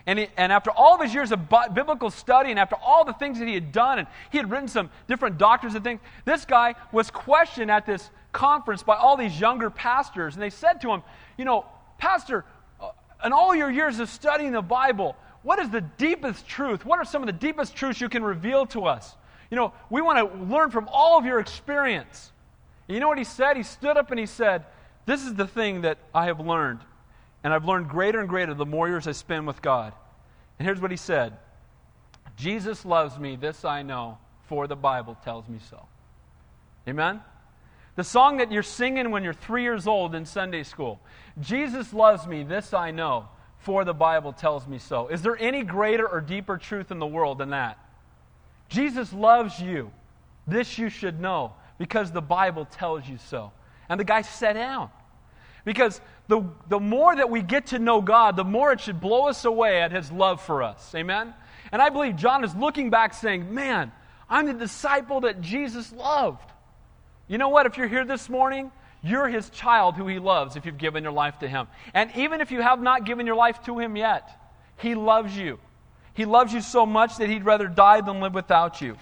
[0.05, 3.13] and, he, and after all of his years of biblical study and after all the
[3.13, 6.45] things that he had done, and he had written some different doctors and things, this
[6.45, 10.33] guy was questioned at this conference by all these younger pastors.
[10.33, 11.03] And they said to him,
[11.37, 11.65] You know,
[11.97, 12.45] Pastor,
[12.79, 12.89] uh,
[13.23, 16.85] in all your years of studying the Bible, what is the deepest truth?
[16.85, 19.15] What are some of the deepest truths you can reveal to us?
[19.49, 22.31] You know, we want to learn from all of your experience.
[22.87, 23.57] And you know what he said?
[23.57, 24.65] He stood up and he said,
[25.05, 26.79] This is the thing that I have learned.
[27.43, 29.93] And I've learned greater and greater the more years I spend with God.
[30.59, 31.33] And here's what he said
[32.35, 35.85] Jesus loves me, this I know, for the Bible tells me so.
[36.87, 37.21] Amen?
[37.95, 41.01] The song that you're singing when you're three years old in Sunday school
[41.39, 43.27] Jesus loves me, this I know,
[43.61, 45.07] for the Bible tells me so.
[45.07, 47.77] Is there any greater or deeper truth in the world than that?
[48.69, 49.91] Jesus loves you.
[50.47, 53.51] This you should know because the Bible tells you so.
[53.87, 54.89] And the guy sat down.
[55.63, 59.27] Because the, the more that we get to know God, the more it should blow
[59.27, 60.93] us away at His love for us.
[60.95, 61.33] Amen?
[61.71, 63.91] And I believe John is looking back saying, Man,
[64.27, 66.49] I'm the disciple that Jesus loved.
[67.27, 67.65] You know what?
[67.67, 68.71] If you're here this morning,
[69.03, 71.67] you're His child who He loves if you've given your life to Him.
[71.93, 74.29] And even if you have not given your life to Him yet,
[74.77, 75.59] He loves you.
[76.13, 78.97] He loves you so much that He'd rather die than live without you.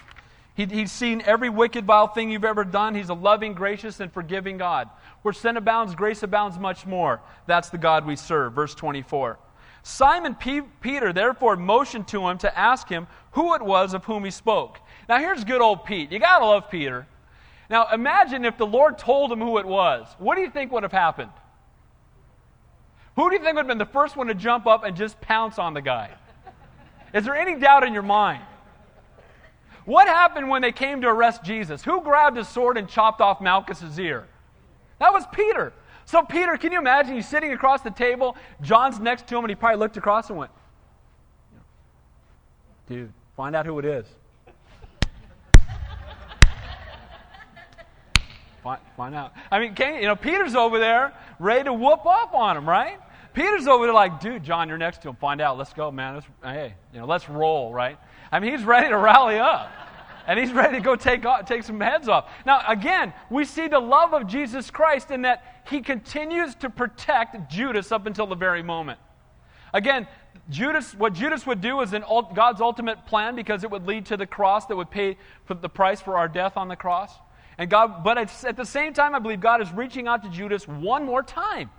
[0.59, 2.93] He, he's seen every wicked, vile thing you've ever done.
[2.93, 4.89] He's a loving, gracious, and forgiving God.
[5.21, 7.21] Where sin abounds, grace abounds much more.
[7.45, 8.53] That's the God we serve.
[8.53, 9.39] Verse 24.
[9.83, 14.25] Simon P- Peter therefore motioned to him to ask him who it was of whom
[14.25, 14.79] he spoke.
[15.07, 16.11] Now here's good old Pete.
[16.11, 17.07] You got to love Peter.
[17.69, 20.07] Now imagine if the Lord told him who it was.
[20.17, 21.31] What do you think would have happened?
[23.15, 25.19] Who do you think would have been the first one to jump up and just
[25.21, 26.09] pounce on the guy?
[27.13, 28.43] Is there any doubt in your mind?
[29.85, 31.83] What happened when they came to arrest Jesus?
[31.83, 34.27] Who grabbed his sword and chopped off Malchus's ear?
[34.99, 35.73] That was Peter.
[36.05, 37.15] So, Peter, can you imagine?
[37.15, 38.35] He's sitting across the table.
[38.61, 40.51] John's next to him, and he probably looked across and went,
[42.87, 44.05] Dude, find out who it is.
[48.63, 49.33] Find, find out.
[49.51, 52.99] I mean, you know, Peter's over there ready to whoop up on him, right?
[53.33, 55.15] Peter's over there like, dude, John, you're next to him.
[55.15, 55.57] Find out.
[55.57, 56.15] Let's go, man.
[56.15, 57.97] Let's, hey, you know, let's roll, right?
[58.31, 59.71] I mean, he's ready to rally up
[60.27, 62.29] and he's ready to go take, off, take some heads off.
[62.45, 67.51] Now, again, we see the love of Jesus Christ in that he continues to protect
[67.51, 68.99] Judas up until the very moment.
[69.73, 70.07] Again,
[70.49, 74.17] Judas, what Judas would do is in God's ultimate plan because it would lead to
[74.17, 75.17] the cross that would pay
[75.47, 77.11] the price for our death on the cross.
[77.59, 80.67] And God, but at the same time, I believe God is reaching out to Judas
[80.67, 81.69] one more time.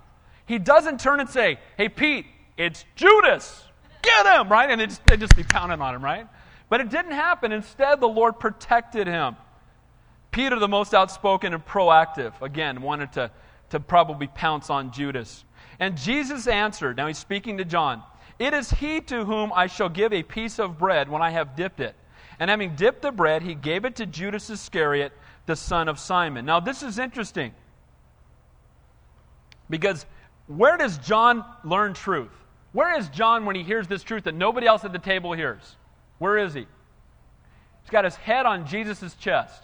[0.45, 3.63] He doesn't turn and say, "Hey, Pete, it's Judas,
[4.01, 4.69] get him!" Right?
[4.69, 6.27] And they just, they just be pounding on him, right?
[6.69, 7.51] But it didn't happen.
[7.51, 9.35] Instead, the Lord protected him.
[10.31, 13.31] Peter, the most outspoken and proactive, again, wanted to,
[13.71, 15.43] to probably pounce on Judas.
[15.81, 18.01] And Jesus answered, now he's speaking to John,
[18.39, 21.55] It is he to whom I shall give a piece of bread when I have
[21.55, 21.95] dipped it.
[22.39, 25.11] And having dipped the bread, he gave it to Judas Iscariot,
[25.45, 26.45] the son of Simon.
[26.45, 27.53] Now, this is interesting
[29.69, 30.05] because
[30.47, 32.31] where does John learn truth?
[32.73, 35.75] Where is John when he hears this truth that nobody else at the table hears?
[36.19, 36.67] Where is he?
[37.81, 39.63] He's got his head on Jesus' chest.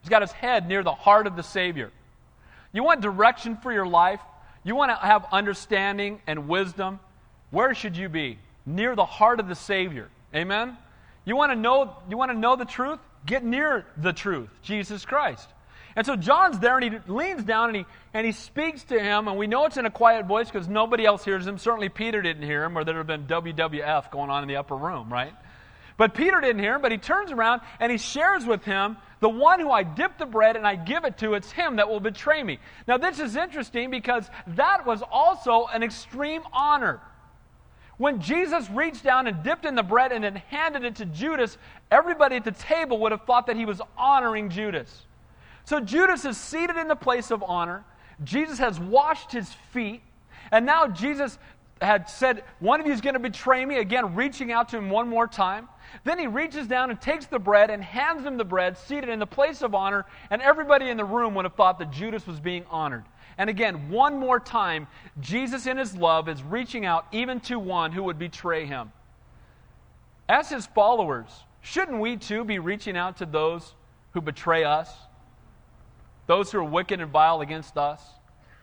[0.00, 1.90] He's got his head near the heart of the Savior.
[2.72, 4.20] You want direction for your life?
[4.64, 7.00] You want to have understanding and wisdom?
[7.50, 8.38] Where should you be?
[8.68, 10.08] near the heart of the Savior.
[10.34, 10.76] Amen?
[11.24, 13.00] You want to know, you want to know the truth?
[13.26, 15.48] Get near the truth, Jesus Christ.
[15.96, 19.26] And so John's there and he leans down and he, and he speaks to him,
[19.26, 21.58] and we know it's in a quiet voice because nobody else hears him.
[21.58, 24.56] Certainly Peter didn't hear him, or there would have been WWF going on in the
[24.56, 25.32] upper room, right?
[25.96, 29.28] But Peter didn't hear him, but he turns around and he shares with him, the
[29.28, 31.98] one who I dip the bread and I give it to, it's him that will
[31.98, 32.60] betray me.
[32.86, 37.00] Now, this is interesting because that was also an extreme honor.
[37.98, 41.58] When Jesus reached down and dipped in the bread and then handed it to Judas,
[41.90, 45.02] everybody at the table would have thought that he was honoring Judas.
[45.64, 47.84] So Judas is seated in the place of honor.
[48.24, 50.00] Jesus has washed his feet.
[50.52, 51.38] And now Jesus
[51.82, 54.90] had said, One of you is going to betray me, again, reaching out to him
[54.90, 55.68] one more time.
[56.04, 59.18] Then he reaches down and takes the bread and hands him the bread, seated in
[59.18, 62.40] the place of honor, and everybody in the room would have thought that Judas was
[62.40, 63.04] being honored.
[63.38, 64.88] And again, one more time,
[65.20, 68.92] Jesus in his love is reaching out even to one who would betray him.
[70.28, 71.28] As his followers,
[71.62, 73.74] shouldn't we too be reaching out to those
[74.12, 74.92] who betray us?
[76.26, 78.02] Those who are wicked and vile against us?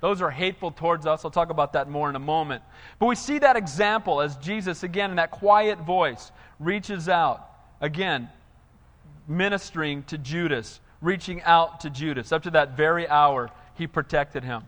[0.01, 1.23] Those who are hateful towards us.
[1.23, 2.61] I'll talk about that more in a moment.
[2.99, 7.49] But we see that example as Jesus, again, in that quiet voice, reaches out,
[7.81, 8.29] again,
[9.27, 12.31] ministering to Judas, reaching out to Judas.
[12.31, 14.63] Up to that very hour, he protected him.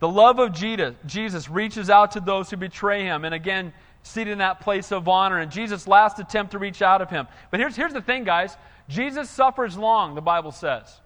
[0.00, 3.24] The love of Jesus reaches out to those who betray him.
[3.24, 5.38] And again, seated in that place of honor.
[5.38, 7.26] And Jesus' last attempt to reach out of him.
[7.50, 8.56] But here's, here's the thing, guys
[8.88, 11.00] Jesus suffers long, the Bible says.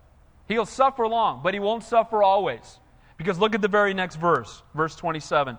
[0.47, 2.79] He'll suffer long, but he won't suffer always.
[3.17, 5.57] Because look at the very next verse, verse 27.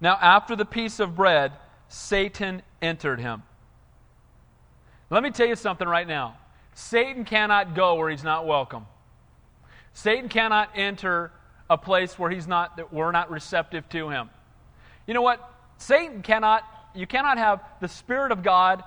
[0.00, 1.52] Now, after the piece of bread,
[1.88, 3.42] Satan entered him.
[5.10, 6.36] Let me tell you something right now.
[6.74, 8.86] Satan cannot go where he's not welcome.
[9.98, 11.32] Satan cannot enter
[11.68, 14.30] a place where he's not that we're not receptive to him.
[15.08, 15.52] You know what?
[15.78, 16.62] Satan cannot
[16.94, 18.84] you cannot have the spirit of God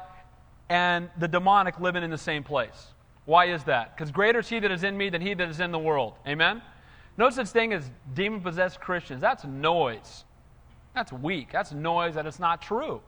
[0.70, 2.88] and the demonic living in the same place.
[3.26, 3.94] Why is that?
[3.94, 6.14] Because greater is he that is in me than he that is in the world.
[6.26, 6.62] Amen?
[7.18, 9.20] No such thing as demon possessed Christians.
[9.20, 10.24] That's noise.
[10.96, 11.50] That's weak.
[11.52, 13.02] That's noise that is not true.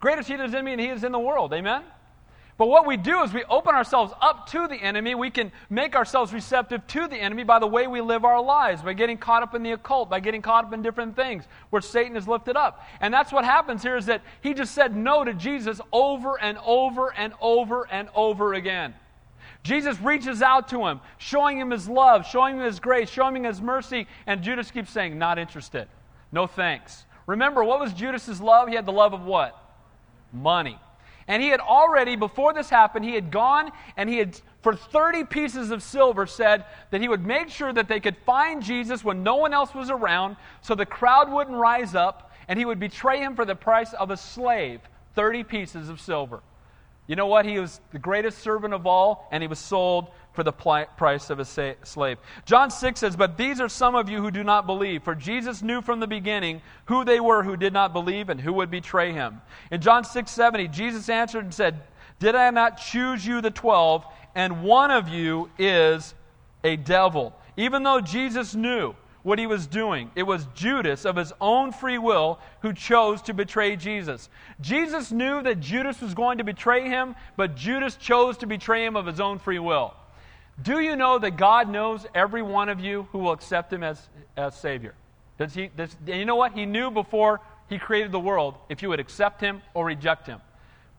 [0.00, 1.52] Greater is he that is in me than he is in the world.
[1.52, 1.82] Amen?
[2.60, 5.14] But what we do is we open ourselves up to the enemy.
[5.14, 8.82] We can make ourselves receptive to the enemy by the way we live our lives,
[8.82, 11.80] by getting caught up in the occult, by getting caught up in different things where
[11.80, 12.86] Satan is lifted up.
[13.00, 16.58] And that's what happens here is that he just said no to Jesus over and
[16.62, 18.92] over and over and over again.
[19.62, 23.44] Jesus reaches out to him, showing him his love, showing him his grace, showing him
[23.44, 25.88] his mercy, and Judas keeps saying, Not interested.
[26.30, 27.06] No thanks.
[27.26, 28.68] Remember, what was Judas's love?
[28.68, 29.56] He had the love of what?
[30.30, 30.78] Money.
[31.30, 35.22] And he had already, before this happened, he had gone and he had, for 30
[35.26, 39.22] pieces of silver, said that he would make sure that they could find Jesus when
[39.22, 43.20] no one else was around so the crowd wouldn't rise up and he would betray
[43.20, 44.80] him for the price of a slave
[45.14, 46.40] 30 pieces of silver.
[47.10, 47.44] You know what?
[47.44, 51.40] He was the greatest servant of all, and he was sold for the price of
[51.40, 52.18] a slave.
[52.44, 55.60] John 6 says, But these are some of you who do not believe, for Jesus
[55.60, 59.12] knew from the beginning who they were who did not believe and who would betray
[59.12, 59.42] him.
[59.72, 61.82] In John 6 70, Jesus answered and said,
[62.20, 64.04] Did I not choose you, the twelve,
[64.36, 66.14] and one of you is
[66.62, 67.34] a devil?
[67.56, 70.10] Even though Jesus knew what he was doing.
[70.14, 74.28] It was Judas, of his own free will, who chose to betray Jesus.
[74.60, 78.96] Jesus knew that Judas was going to betray him, but Judas chose to betray him
[78.96, 79.94] of his own free will.
[80.62, 84.08] Do you know that God knows every one of you who will accept Him as,
[84.36, 84.94] as Savior?
[85.38, 86.52] Does he, does, and you know what?
[86.52, 90.40] He knew before He created the world if you would accept Him or reject Him.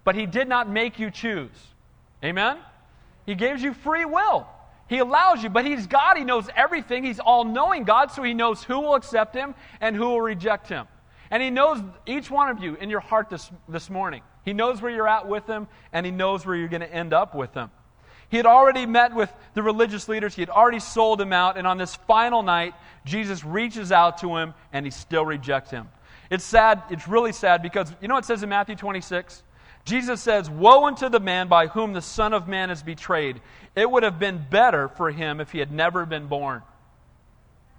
[0.04, 1.52] But He did not make you choose.
[2.24, 2.58] Amen?
[3.26, 4.48] He gives you free will.
[4.92, 6.18] He allows you, but He's God.
[6.18, 7.06] He knows everything.
[7.06, 10.68] He's all knowing God, so He knows who will accept Him and who will reject
[10.68, 10.86] Him.
[11.32, 14.22] And He knows each one of you in your heart this, this morning.
[14.44, 17.14] He knows where you're at with Him, and He knows where you're going to end
[17.14, 17.70] up with Him.
[18.28, 21.68] He had already met with the religious leaders, he had already sold him out, and
[21.68, 22.74] on this final night,
[23.06, 25.90] Jesus reaches out to him and he still rejects him.
[26.30, 29.44] It's sad, it's really sad because you know what it says in Matthew 26?
[29.86, 33.42] Jesus says, Woe unto the man by whom the Son of Man is betrayed.
[33.76, 36.62] It would have been better for him if he had never been born.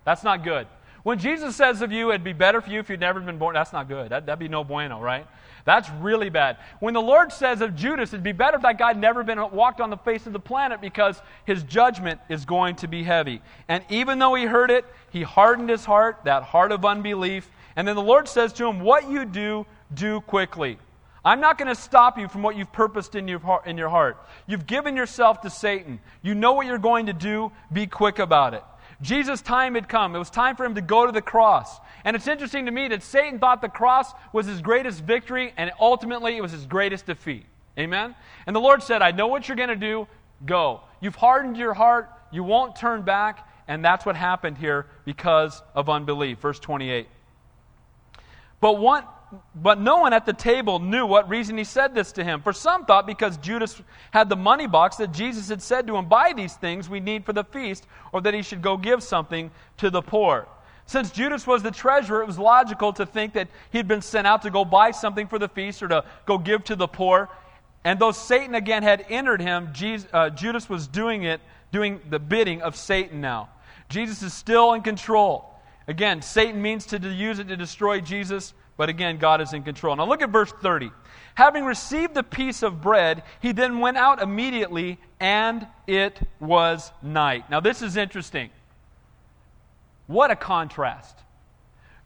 [0.05, 0.67] That's not good.
[1.03, 3.55] When Jesus says of you, it'd be better for you if you'd never been born,
[3.55, 4.11] that's not good.
[4.11, 5.27] That, that'd be no bueno, right?
[5.65, 6.59] That's really bad.
[6.81, 9.39] When the Lord says of Judas, it'd be better if that guy had never been
[9.51, 13.43] walked on the face of the planet because his judgment is going to be heavy.
[13.69, 17.49] And even though he heard it, he hardened his heart, that heart of unbelief.
[17.77, 20.79] And then the Lord says to him, What you do, do quickly.
[21.25, 23.89] I'm not going to stop you from what you've purposed in your, heart, in your
[23.89, 24.17] heart.
[24.47, 26.01] You've given yourself to Satan.
[26.21, 27.53] You know what you're going to do.
[27.73, 28.65] Be quick about it.
[29.01, 30.15] Jesus' time had come.
[30.15, 31.79] It was time for him to go to the cross.
[32.05, 35.71] And it's interesting to me that Satan thought the cross was his greatest victory, and
[35.81, 37.45] ultimately it was his greatest defeat.
[37.79, 38.15] Amen?
[38.47, 40.07] And the Lord said, I know what you're going to do.
[40.45, 40.83] Go.
[41.01, 42.11] You've hardened your heart.
[42.31, 43.49] You won't turn back.
[43.69, 46.39] And that's what happened here because of unbelief.
[46.39, 47.09] Verse 28.
[48.61, 49.05] But one,
[49.55, 52.43] but no one at the table knew what reason he said this to him.
[52.43, 56.07] For some thought because Judas had the money box that Jesus had said to him,
[56.07, 59.51] Buy these things we need for the feast, or that he should go give something
[59.79, 60.47] to the poor.
[60.87, 64.43] Since Judas was the treasurer, it was logical to think that he'd been sent out
[64.43, 67.29] to go buy something for the feast or to go give to the poor.
[67.85, 71.41] And though Satan again had entered him, Jesus, uh, Judas was doing it,
[71.73, 73.49] doing the bidding of Satan now.
[73.89, 75.49] Jesus is still in control.
[75.89, 78.55] Again, Satan means to use it to destroy Jesus.
[78.77, 79.95] But again, God is in control.
[79.97, 80.91] Now look at verse 30.
[81.35, 87.51] Having received the piece of bread, he then went out immediately, and it was night.
[87.51, 88.51] Now this is interesting.
[90.07, 91.19] What a contrast.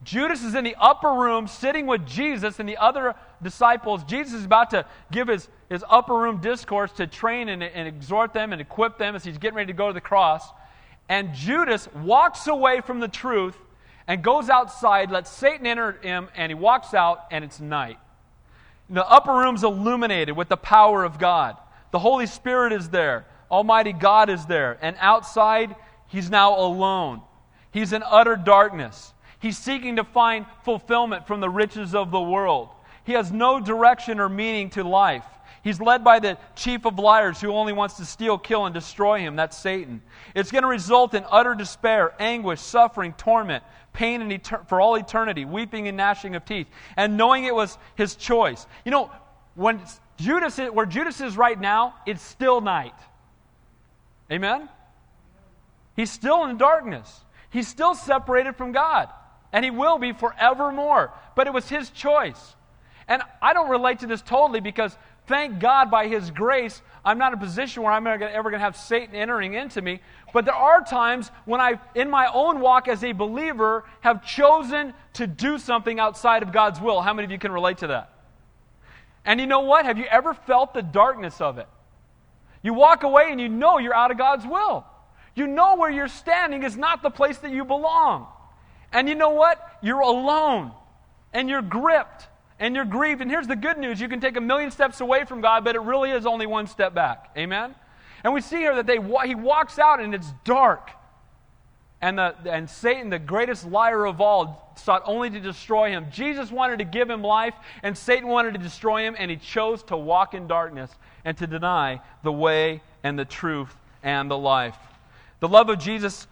[0.05, 4.05] Judas is in the upper room sitting with Jesus and the other disciples.
[4.05, 8.33] Jesus is about to give his, his upper room discourse to train and, and exhort
[8.33, 10.49] them and equip them as he's getting ready to go to the cross.
[11.09, 13.57] And Judas walks away from the truth
[14.09, 17.99] and goes outside, lets Satan enter him, and he walks out, and it's night.
[18.89, 21.57] The upper room's illuminated with the power of God.
[21.91, 23.27] The Holy Spirit is there.
[23.51, 24.79] Almighty God is there.
[24.81, 25.75] And outside,
[26.07, 27.21] he's now alone.
[27.73, 29.13] He's in utter darkness.
[29.41, 32.69] He's seeking to find fulfillment from the riches of the world.
[33.05, 35.25] He has no direction or meaning to life.
[35.63, 39.19] He's led by the chief of liars who only wants to steal, kill, and destroy
[39.19, 39.35] him.
[39.35, 40.01] That's Satan.
[40.35, 43.65] It's going to result in utter despair, anguish, suffering, torment,
[43.97, 47.79] pain in etern- for all eternity, weeping and gnashing of teeth, and knowing it was
[47.95, 48.67] his choice.
[48.85, 49.11] You know,
[49.55, 49.81] when
[50.19, 52.95] Judas is, where Judas is right now, it's still night.
[54.31, 54.69] Amen?
[55.95, 57.25] He's still in darkness.
[57.49, 59.09] He's still separated from God.
[59.53, 61.13] And he will be forevermore.
[61.35, 62.56] But it was his choice.
[63.09, 67.33] And I don't relate to this totally because thank God by his grace, I'm not
[67.33, 70.01] in a position where I'm ever going to have Satan entering into me.
[70.33, 74.93] But there are times when I, in my own walk as a believer, have chosen
[75.15, 77.01] to do something outside of God's will.
[77.01, 78.13] How many of you can relate to that?
[79.25, 79.85] And you know what?
[79.85, 81.69] Have you ever felt the darkness of it?
[82.63, 84.85] You walk away and you know you're out of God's will.
[85.37, 88.27] You know where you're standing is not the place that you belong.
[88.93, 89.79] And you know what?
[89.83, 90.73] You're alone
[91.33, 93.21] and you're gripped and you're grieved.
[93.21, 95.77] And here's the good news you can take a million steps away from God, but
[95.77, 97.31] it really is only one step back.
[97.37, 97.75] Amen?
[98.25, 100.91] And we see here that they, he walks out and it's dark.
[102.01, 106.07] And, the, and Satan, the greatest liar of all, sought only to destroy him.
[106.11, 109.83] Jesus wanted to give him life, and Satan wanted to destroy him, and he chose
[109.85, 110.91] to walk in darkness
[111.25, 114.77] and to deny the way and the truth and the life.
[115.41, 116.27] The love of Jesus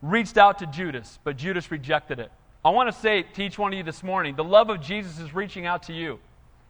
[0.00, 2.32] reached out to Judas, but Judas rejected it.
[2.64, 5.18] I want to say to each one of you this morning the love of Jesus
[5.18, 6.20] is reaching out to you.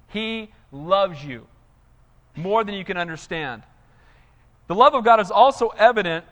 [0.08, 1.46] He loves you
[2.34, 3.62] more than you can understand.
[4.68, 6.24] The love of God is also evident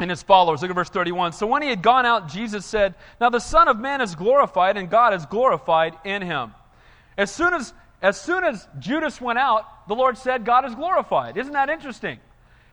[0.00, 0.62] in his followers.
[0.62, 1.32] Look at verse 31.
[1.32, 4.76] So when he had gone out, Jesus said, Now the Son of Man is glorified,
[4.76, 6.52] and God is glorified in him.
[7.16, 11.36] As soon as, as soon as Judas went out, the Lord said, God is glorified.
[11.36, 12.18] Isn't that interesting?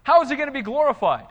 [0.03, 1.27] How is he going to be glorified?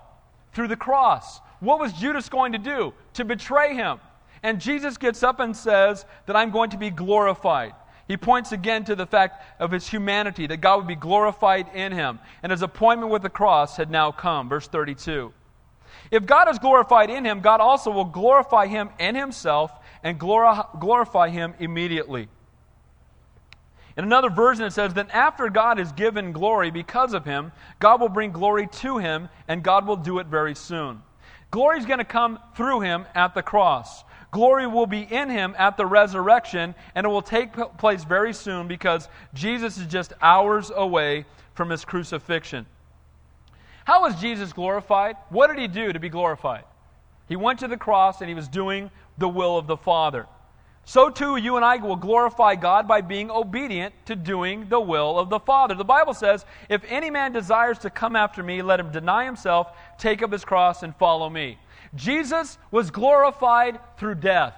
[0.55, 1.41] Through the cross.
[1.61, 2.95] What was Judas going to do?
[3.15, 4.01] To betray him.
[4.43, 7.75] And Jesus gets up and says that I'm going to be glorified.
[8.09, 11.93] He points again to the fact of his humanity, that God would be glorified in
[11.93, 12.19] him.
[12.43, 14.49] And his appointment with the cross had now come.
[14.49, 15.33] Verse 32.
[16.11, 21.29] If God is glorified in him, God also will glorify him in himself and glorify
[21.29, 22.29] him immediately.
[23.97, 28.01] In another version, it says, Then after God is given glory because of him, God
[28.01, 31.03] will bring glory to him, and God will do it very soon.
[31.51, 34.05] Glory is going to come through him at the cross.
[34.33, 38.67] Glory will be in him at the resurrection, and it will take place very soon
[38.67, 42.67] because Jesus is just hours away from his crucifixion.
[43.85, 45.17] How was Jesus glorified?
[45.29, 46.65] What did he do to be glorified?
[47.29, 50.27] He went to the cross and he was doing the will of the Father.
[50.85, 55.19] So too, you and I will glorify God by being obedient to doing the will
[55.19, 55.75] of the Father.
[55.75, 59.77] The Bible says, If any man desires to come after me, let him deny himself,
[59.99, 61.59] take up his cross, and follow me.
[61.95, 64.55] Jesus was glorified through death.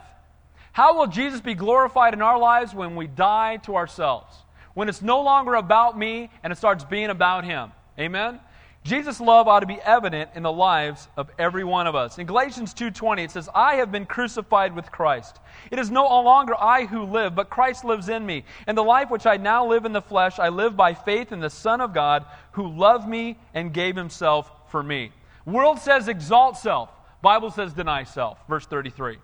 [0.72, 4.37] How will Jesus be glorified in our lives when we die to ourselves?
[4.74, 7.72] When it's no longer about me and it starts being about Him.
[7.99, 8.41] Amen?
[8.82, 12.18] Jesus' love ought to be evident in the lives of every one of us.
[12.18, 15.41] In Galatians 2:20 it says, "I have been crucified with Christ.
[15.70, 18.45] It is no longer I who live, but Christ lives in me.
[18.66, 21.41] And the life which I now live in the flesh, I live by faith in
[21.41, 25.12] the Son of God, who loved me and gave himself for me."
[25.47, 26.91] World says exalt self.
[27.25, 28.39] Bible says deny self.
[28.49, 29.18] Verse 33.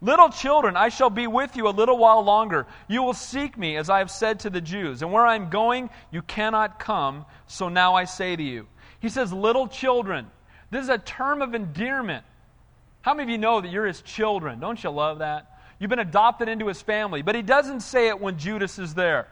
[0.00, 2.66] Little children, I shall be with you a little while longer.
[2.88, 5.02] You will seek me, as I have said to the Jews.
[5.02, 7.26] And where I am going, you cannot come.
[7.48, 8.66] So now I say to you.
[9.00, 10.30] He says, Little children.
[10.70, 12.24] This is a term of endearment.
[13.02, 14.60] How many of you know that you're his children?
[14.60, 15.58] Don't you love that?
[15.78, 17.20] You've been adopted into his family.
[17.20, 19.26] But he doesn't say it when Judas is there.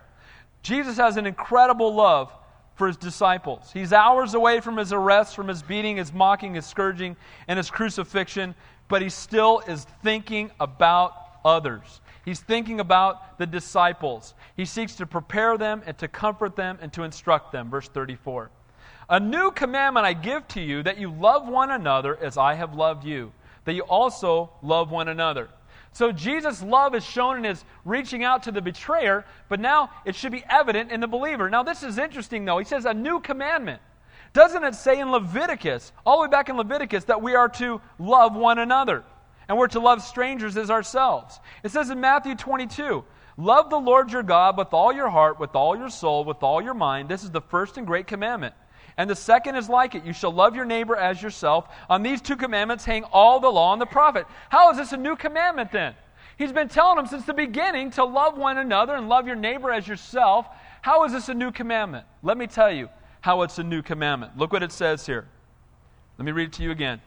[0.63, 2.33] Jesus has an incredible love
[2.81, 3.71] for his disciples.
[3.73, 7.15] He's hours away from his arrest, from his beating, his mocking, his scourging,
[7.47, 8.55] and his crucifixion
[8.91, 12.03] but he still is thinking about others.
[12.25, 14.35] He's thinking about the disciples.
[14.57, 17.71] He seeks to prepare them and to comfort them and to instruct them.
[17.71, 18.51] Verse 34.
[19.09, 22.75] A new commandment I give to you that you love one another as I have
[22.75, 23.33] loved you,
[23.65, 25.49] that you also love one another.
[25.93, 30.15] So Jesus' love is shown in his reaching out to the betrayer, but now it
[30.15, 31.51] should be evident in the believer.
[31.51, 32.59] Now, this is interesting, though.
[32.59, 33.83] He says a new commandment.
[34.33, 37.81] Doesn't it say in Leviticus, all the way back in Leviticus, that we are to
[37.99, 39.03] love one another?
[39.49, 41.41] And we're to love strangers as ourselves.
[41.65, 43.05] It says in Matthew 22,
[43.37, 46.63] Love the Lord your God with all your heart, with all your soul, with all
[46.63, 47.09] your mind.
[47.09, 48.55] This is the first and great commandment.
[48.97, 50.05] And the second is like it.
[50.05, 51.69] You shall love your neighbor as yourself.
[51.89, 54.27] On these two commandments hang all the law and the prophet.
[54.49, 55.95] How is this a new commandment then?
[56.37, 59.71] He's been telling them since the beginning to love one another and love your neighbor
[59.71, 60.47] as yourself.
[60.83, 62.07] How is this a new commandment?
[62.23, 62.89] Let me tell you
[63.21, 64.39] how it's a new commandment.
[64.39, 65.27] Look what it says here.
[66.19, 67.01] Let me read it to you again.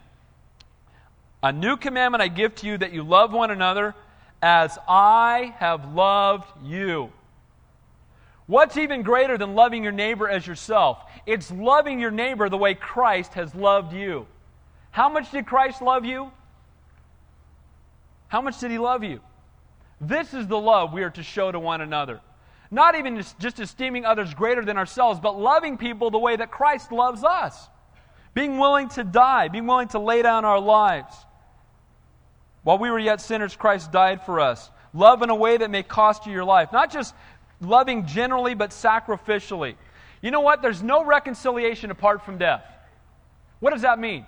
[1.42, 3.94] A new commandment I give to you that you love one another
[4.40, 7.12] as I have loved you.
[8.46, 11.02] What's even greater than loving your neighbor as yourself?
[11.26, 14.26] It's loving your neighbor the way Christ has loved you.
[14.90, 16.30] How much did Christ love you?
[18.28, 19.20] How much did he love you?
[20.00, 22.20] This is the love we are to show to one another.
[22.70, 26.92] Not even just esteeming others greater than ourselves, but loving people the way that Christ
[26.92, 27.68] loves us.
[28.34, 31.14] Being willing to die, being willing to lay down our lives.
[32.64, 34.70] While we were yet sinners, Christ died for us.
[34.92, 36.72] Love in a way that may cost you your life.
[36.72, 37.14] Not just
[37.64, 39.74] loving generally, but sacrificially.
[40.20, 40.62] You know what?
[40.62, 42.64] There's no reconciliation apart from death.
[43.60, 44.26] What does that mean?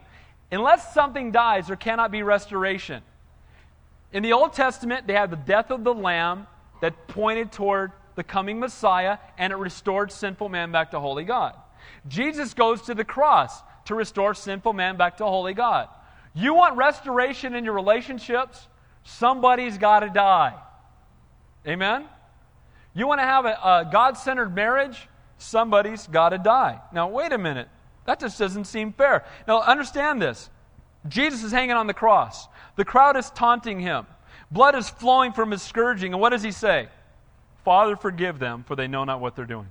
[0.50, 3.02] Unless something dies, there cannot be restoration.
[4.12, 6.46] In the Old Testament, they had the death of the lamb
[6.80, 11.54] that pointed toward the coming Messiah, and it restored sinful man back to holy God.
[12.08, 15.88] Jesus goes to the cross to restore sinful man back to holy God.
[16.34, 18.68] You want restoration in your relationships?
[19.04, 20.54] Somebody's got to die.
[21.66, 22.06] Amen?
[22.96, 25.06] You want to have a, a God centered marriage?
[25.36, 26.80] Somebody's got to die.
[26.92, 27.68] Now, wait a minute.
[28.06, 29.24] That just doesn't seem fair.
[29.46, 30.48] Now, understand this.
[31.06, 32.48] Jesus is hanging on the cross.
[32.76, 34.06] The crowd is taunting him.
[34.50, 36.14] Blood is flowing from his scourging.
[36.14, 36.88] And what does he say?
[37.64, 39.68] Father, forgive them, for they know not what they're doing.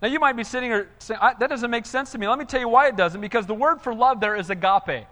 [0.00, 2.26] Now, you might be sitting here saying, that doesn't make sense to me.
[2.26, 5.06] Let me tell you why it doesn't, because the word for love there is agape.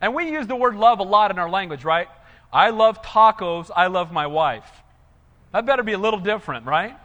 [0.00, 2.06] And we use the word love a lot in our language, right?
[2.52, 4.81] I love tacos, I love my wife.
[5.52, 6.96] That better be a little different, right?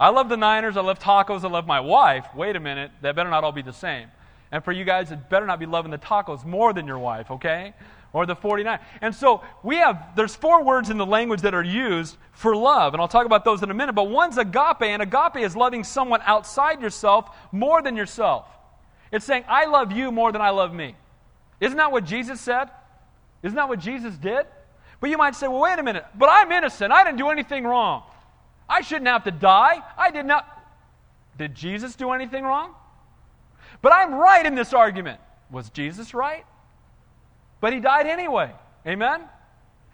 [0.00, 2.26] I love the Niners, I love tacos, I love my wife.
[2.34, 4.08] Wait a minute, that better not all be the same.
[4.52, 7.30] And for you guys, it better not be loving the tacos more than your wife,
[7.30, 7.74] okay?
[8.12, 8.78] or the 49.
[9.00, 12.94] And so we have, there's four words in the language that are used for love,
[12.94, 13.94] and I'll talk about those in a minute.
[13.94, 18.46] But one's agape, and agape is loving someone outside yourself more than yourself.
[19.12, 20.96] It's saying, I love you more than I love me.
[21.60, 22.70] Isn't that what Jesus said?
[23.42, 24.46] Isn't that what Jesus did?
[25.00, 26.92] But you might say, well, wait a minute, but I'm innocent.
[26.92, 28.02] I didn't do anything wrong.
[28.68, 29.82] I shouldn't have to die.
[29.96, 30.46] I did not.
[31.38, 32.74] Did Jesus do anything wrong?
[33.80, 35.20] But I'm right in this argument.
[35.50, 36.44] Was Jesus right?
[37.60, 38.52] But he died anyway.
[38.86, 39.22] Amen?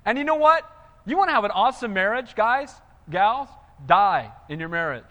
[0.05, 0.71] And you know what?
[1.07, 2.73] You want to have an awesome marriage, guys,
[3.11, 3.49] gals?
[3.87, 5.05] Die in your marriage.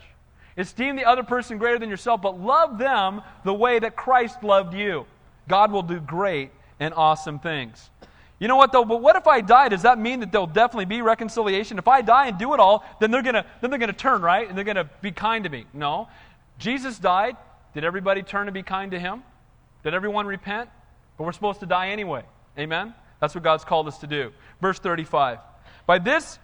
[0.58, 4.74] Esteem the other person greater than yourself, but love them the way that Christ loved
[4.74, 5.06] you.
[5.48, 7.90] God will do great and awesome things.
[8.44, 8.84] You know what though?
[8.84, 9.70] But what if I die?
[9.70, 11.80] Does that mean that there'll definitely be reconciliation?
[11.80, 14.46] If I die and do it all, then they're gonna then they're gonna turn right
[14.46, 15.66] and they're gonna be kind to me.
[15.72, 16.10] No.
[16.58, 17.38] Jesus died.
[17.74, 19.24] Did everybody turn to be kind to him?
[19.86, 20.70] Did everyone repent?
[21.18, 22.24] But we're supposed to die anyway.
[22.60, 22.94] Amen?
[23.22, 24.34] That's what God's called us to do.
[24.60, 25.40] Verse 35.
[25.86, 26.38] By this,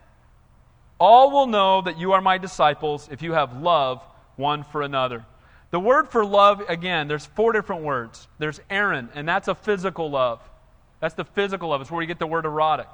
[1.01, 4.01] all will know that you are my disciples if you have love
[4.37, 5.25] one for another.
[5.71, 8.25] The word for love, again, there's four different words.
[8.37, 10.39] There's eros, and that's a physical love.
[10.99, 11.81] That's the physical love.
[11.81, 12.89] It's where you get the word erotic.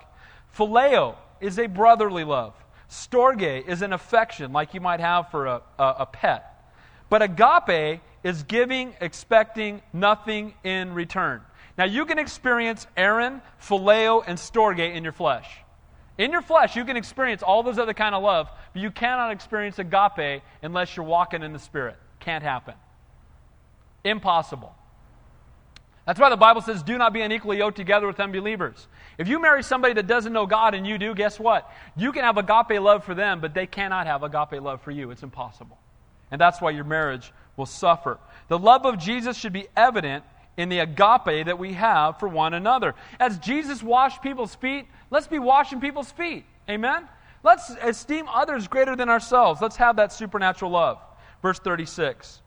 [0.56, 2.54] Phileo is a brotherly love.
[2.90, 6.52] Storge is an affection like you might have for a, a, a pet.
[7.10, 11.42] But agape is giving, expecting nothing in return.
[11.78, 15.48] Now, you can experience eros, phileo, and storge in your flesh.
[16.18, 19.32] In your flesh, you can experience all those other kind of love, but you cannot
[19.32, 21.98] experience agape unless you're walking in the Spirit.
[22.20, 22.76] Can't happen.
[24.04, 24.74] Impossible.
[26.06, 28.88] That's why the Bible says, do not be unequally yoked together with unbelievers.
[29.18, 31.72] If you marry somebody that doesn't know God and you do, guess what?
[31.98, 35.10] You can have agape love for them, but they cannot have agape love for you.
[35.10, 35.80] It's impossible.
[36.30, 38.20] And that's why your marriage will suffer.
[38.50, 40.24] The love of Jesus should be evident
[40.58, 42.94] in the agape that we have for one another.
[43.20, 46.46] As Jesus washed people's feet, let's be washing people's feet.
[46.70, 47.08] Amen?
[47.44, 49.62] Let's esteem others greater than ourselves.
[49.62, 51.00] Let's have that supernatural love.
[51.42, 52.42] Verse 36.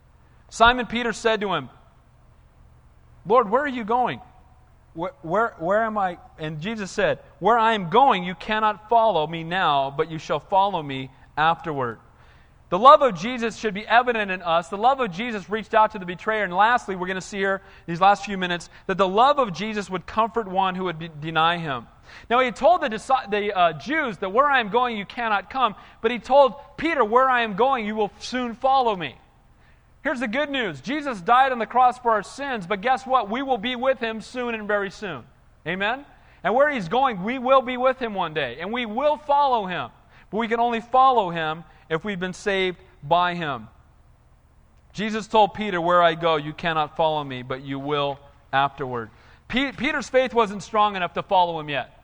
[0.49, 1.69] Simon Peter said to him,
[3.29, 4.20] Lord, where are you going?
[4.95, 6.18] Where, where, where am I?
[6.39, 10.41] And Jesus said, Where I am going, you cannot follow me now, but you shall
[10.41, 11.99] follow me afterward.
[12.70, 14.68] The love of Jesus should be evident in us.
[14.68, 16.45] The love of Jesus reached out to the betrayer.
[16.45, 19.55] And lastly, we're going to see here, these last few minutes, that the love of
[19.55, 21.87] Jesus would comfort one who would be, deny him.
[22.29, 22.89] Now, he told the,
[23.31, 25.76] the uh, Jews that where I am going, you cannot come.
[26.03, 29.16] But he told Peter, Where I am going, you will soon follow me.
[30.03, 33.31] Here's the good news Jesus died on the cross for our sins, but guess what?
[33.31, 35.25] We will be with him soon and very soon.
[35.67, 36.05] Amen?
[36.45, 39.67] And where he's going, we will be with him one day, and we will follow
[39.67, 39.91] him.
[40.31, 43.69] But we can only follow him if we've been saved by him.
[44.93, 48.19] Jesus told Peter, Where I go, you cannot follow me, but you will
[48.53, 49.11] afterward.
[49.49, 52.03] Peter's faith wasn't strong enough to follow him yet.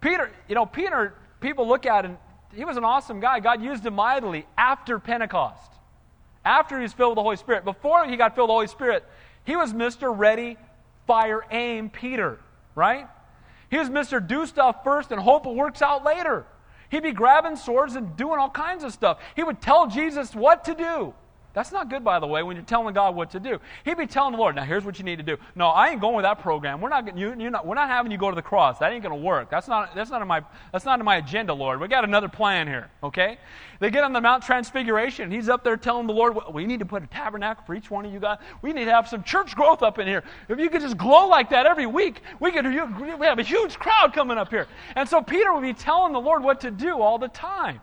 [0.00, 2.18] Peter, you know, Peter, people look at him,
[2.54, 3.40] he was an awesome guy.
[3.40, 5.72] God used him mightily after Pentecost,
[6.48, 7.64] after he was filled with the Holy Spirit.
[7.66, 9.04] Before he got filled with the Holy Spirit,
[9.44, 10.12] he was Mr.
[10.16, 10.56] Ready,
[11.06, 12.40] Fire, Aim Peter,
[12.74, 13.06] right?
[13.70, 14.26] He was Mr.
[14.26, 16.46] Do stuff first and hope it works out later.
[16.88, 19.18] He'd be grabbing swords and doing all kinds of stuff.
[19.36, 21.12] He would tell Jesus what to do.
[21.58, 23.58] That's not good, by the way, when you're telling God what to do.
[23.84, 25.38] He'd be telling the Lord, now here's what you need to do.
[25.56, 26.80] No, I ain't going with that program.
[26.80, 28.78] We're not, you, you're not, we're not having you go to the cross.
[28.78, 29.50] That ain't going to work.
[29.50, 31.80] That's not, that's, not in my, that's not in my agenda, Lord.
[31.80, 33.38] We got another plan here, okay?
[33.80, 35.32] They get on the Mount Transfiguration.
[35.32, 38.06] He's up there telling the Lord, we need to put a tabernacle for each one
[38.06, 38.38] of you guys.
[38.62, 40.22] We need to have some church growth up in here.
[40.48, 43.80] If you could just glow like that every week, we could we have a huge
[43.80, 44.68] crowd coming up here.
[44.94, 47.80] And so Peter would be telling the Lord what to do all the time.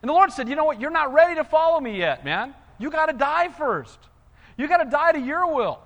[0.00, 0.80] And the Lord said, you know what?
[0.80, 2.54] You're not ready to follow me yet, man.
[2.78, 3.98] You got to die first.
[4.56, 5.80] You got to die to your will.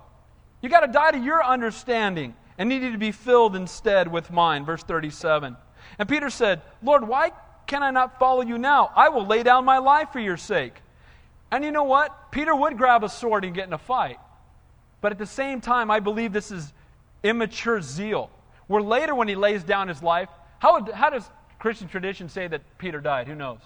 [0.61, 4.65] You got to die to your understanding and needed to be filled instead with mine.
[4.65, 5.57] Verse 37.
[5.97, 7.31] And Peter said, Lord, why
[7.67, 8.91] can I not follow you now?
[8.95, 10.75] I will lay down my life for your sake.
[11.51, 12.31] And you know what?
[12.31, 14.19] Peter would grab a sword and get in a fight.
[15.01, 16.71] But at the same time, I believe this is
[17.23, 18.29] immature zeal.
[18.67, 20.29] Where later, when he lays down his life,
[20.59, 21.29] how, how does
[21.59, 23.27] Christian tradition say that Peter died?
[23.27, 23.59] Who knows?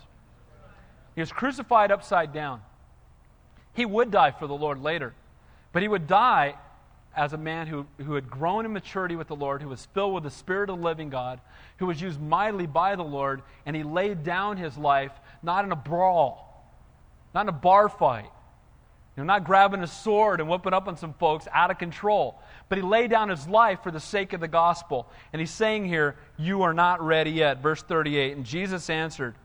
[1.14, 2.62] He was crucified upside down.
[3.76, 5.14] He would die for the Lord later,
[5.72, 6.56] but he would die
[7.16, 10.14] as a man who, who had grown in maturity with the Lord, who was filled
[10.14, 11.40] with the Spirit of the living God,
[11.78, 15.12] who was used mightily by the Lord, and he laid down his life
[15.42, 16.66] not in a brawl,
[17.34, 18.30] not in a bar fight,
[19.16, 22.38] you know, not grabbing a sword and whipping up on some folks out of control,
[22.68, 25.08] but he laid down his life for the sake of the gospel.
[25.32, 27.62] And he's saying here, You are not ready yet.
[27.62, 28.36] Verse 38.
[28.36, 29.36] And Jesus answered,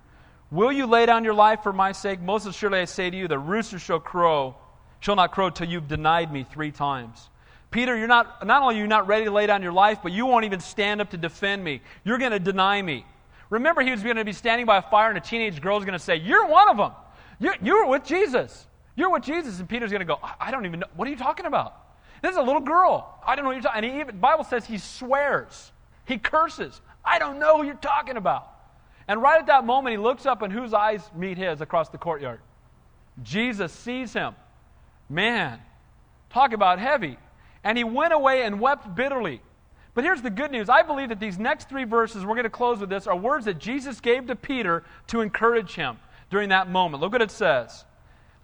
[0.51, 2.21] Will you lay down your life for my sake?
[2.21, 4.57] Most assuredly I say to you, the rooster shall crow,
[4.99, 7.29] shall not crow till you've denied me three times.
[7.71, 10.11] Peter, you're not, not only are you not ready to lay down your life, but
[10.11, 11.81] you won't even stand up to defend me.
[12.03, 13.07] You're going to deny me.
[13.49, 15.85] Remember, he was going to be standing by a fire, and a teenage girl is
[15.85, 16.93] going to say, You're one of them.
[17.39, 18.67] You're, you're with Jesus.
[18.97, 19.61] You're with Jesus.
[19.61, 20.87] And Peter's going to go, I don't even know.
[20.97, 21.75] What are you talking about?
[22.23, 23.19] This is a little girl.
[23.27, 25.73] I don't know what you're talking And the Bible says he swears,
[26.07, 26.81] he curses.
[27.05, 28.60] I don't know who you're talking about.
[29.11, 31.99] And right at that moment, he looks up, and whose eyes meet his across the
[31.99, 32.39] courtyard?
[33.25, 34.37] Jesus sees him.
[35.09, 35.59] Man,
[36.33, 37.19] talk about heavy.
[37.65, 39.43] And he went away and wept bitterly.
[39.95, 40.69] But here's the good news.
[40.69, 43.47] I believe that these next three verses, we're going to close with this, are words
[43.47, 45.99] that Jesus gave to Peter to encourage him
[46.31, 47.03] during that moment.
[47.03, 47.85] Look what it says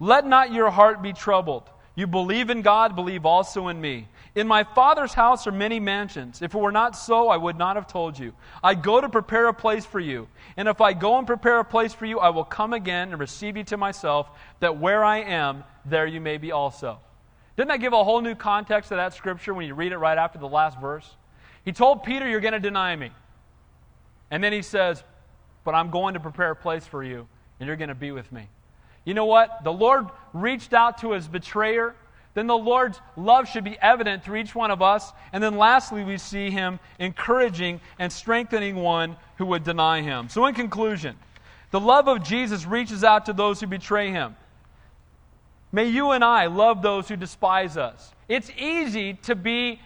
[0.01, 1.71] Let not your heart be troubled.
[1.95, 4.09] You believe in God, believe also in me.
[4.37, 6.43] In my Father's house are many mansions.
[6.43, 8.35] If it were not so, I would not have told you.
[8.63, 10.29] I go to prepare a place for you.
[10.59, 13.19] And if I go and prepare a place for you, I will come again and
[13.19, 14.29] receive you to myself,
[14.61, 16.99] that where I am, there you may be also.
[17.57, 20.19] Didn't that give a whole new context to that scripture when you read it right
[20.19, 21.17] after the last verse?
[21.65, 23.13] He told Peter, You're going to deny me.
[24.31, 25.03] And then he says,
[25.65, 27.27] But I'm going to prepare a place for you,
[27.59, 28.51] and you're going to be with me.
[29.07, 29.65] You know what?
[29.65, 31.97] The Lord reached out to his betrayer
[32.37, 35.11] then the Lord's love should be evident through each one of us.
[35.33, 40.29] And then lastly, we see him encouraging and strengthening one who would deny him.
[40.29, 41.17] So, in conclusion,
[41.71, 44.37] the love of Jesus reaches out to those who betray him.
[45.73, 48.13] May you and I love those who despise us.
[48.29, 49.81] It's easy to be,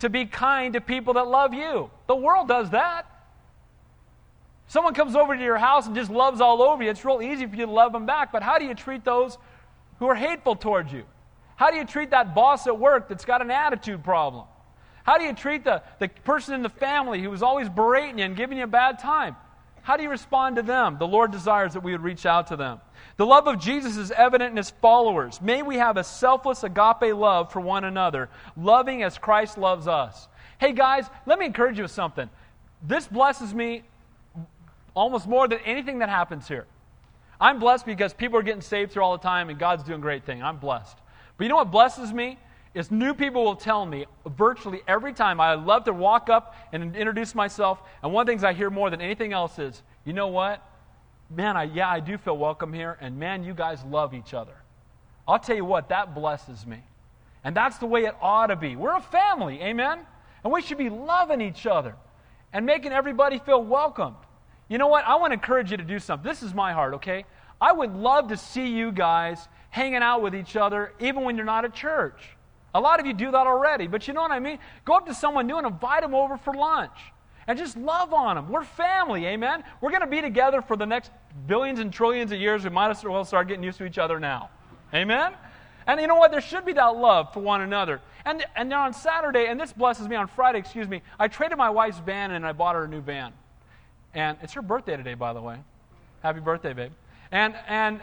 [0.00, 1.88] to be kind to people that love you.
[2.08, 3.06] The world does that.
[4.66, 6.90] Someone comes over to your house and just loves all over you.
[6.90, 8.32] It's real easy for you to love them back.
[8.32, 9.38] But how do you treat those
[10.00, 11.04] who are hateful towards you?
[11.56, 14.46] How do you treat that boss at work that's got an attitude problem?
[15.04, 18.36] How do you treat the, the person in the family who's always berating you and
[18.36, 19.36] giving you a bad time?
[19.82, 20.96] How do you respond to them?
[20.98, 22.80] The Lord desires that we would reach out to them.
[23.16, 25.40] The love of Jesus is evident in his followers.
[25.40, 30.28] May we have a selfless agape love for one another, loving as Christ loves us.
[30.58, 32.30] Hey, guys, let me encourage you with something.
[32.80, 33.82] This blesses me
[34.94, 36.66] almost more than anything that happens here.
[37.40, 40.24] I'm blessed because people are getting saved here all the time and God's doing great
[40.24, 40.42] things.
[40.44, 40.96] I'm blessed.
[41.42, 42.38] But you know what blesses me?
[42.72, 46.94] Is new people will tell me virtually every time I love to walk up and
[46.94, 47.82] introduce myself.
[48.00, 50.64] And one of the things I hear more than anything else is, you know what?
[51.28, 52.96] Man, I, yeah, I do feel welcome here.
[53.00, 54.52] And man, you guys love each other.
[55.26, 56.78] I'll tell you what, that blesses me.
[57.42, 58.76] And that's the way it ought to be.
[58.76, 59.98] We're a family, amen?
[60.44, 61.96] And we should be loving each other
[62.52, 64.14] and making everybody feel welcomed.
[64.68, 65.04] You know what?
[65.06, 66.22] I want to encourage you to do something.
[66.22, 67.24] This is my heart, okay?
[67.60, 71.46] I would love to see you guys hanging out with each other even when you're
[71.46, 72.36] not at church.
[72.74, 74.58] A lot of you do that already, but you know what I mean?
[74.84, 76.96] Go up to someone new and invite them over for lunch
[77.46, 78.50] and just love on them.
[78.50, 79.64] We're family, amen?
[79.80, 81.10] We're going to be together for the next
[81.46, 82.64] billions and trillions of years.
[82.64, 84.50] We might as well start getting used to each other now.
[84.94, 85.32] Amen?
[85.86, 86.30] And you know what?
[86.30, 88.00] There should be that love for one another.
[88.26, 91.70] And, and on Saturday, and this blesses me on Friday, excuse me, I traded my
[91.70, 93.32] wife's van and I bought her a new van.
[94.14, 95.56] And it's her birthday today, by the way.
[96.22, 96.92] Happy birthday, babe.
[97.32, 98.00] And, and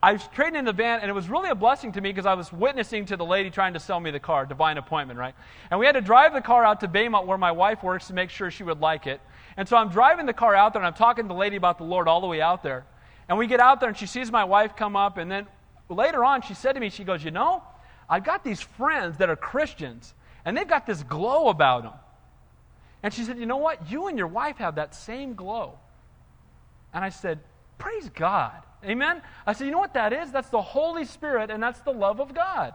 [0.00, 2.26] I was trading in the van, and it was really a blessing to me because
[2.26, 5.34] I was witnessing to the lady trying to sell me the car, divine appointment, right?
[5.70, 8.14] And we had to drive the car out to Baymont where my wife works to
[8.14, 9.20] make sure she would like it.
[9.56, 11.78] And so I'm driving the car out there, and I'm talking to the lady about
[11.78, 12.86] the Lord all the way out there.
[13.28, 15.48] And we get out there, and she sees my wife come up, and then
[15.88, 17.64] later on, she said to me, she goes, You know,
[18.08, 21.92] I've got these friends that are Christians, and they've got this glow about them.
[23.02, 23.90] And she said, You know what?
[23.90, 25.76] You and your wife have that same glow.
[26.94, 27.40] And I said,
[27.78, 28.52] Praise God.
[28.84, 29.22] Amen?
[29.46, 30.30] I said, You know what that is?
[30.30, 32.74] That's the Holy Spirit, and that's the love of God.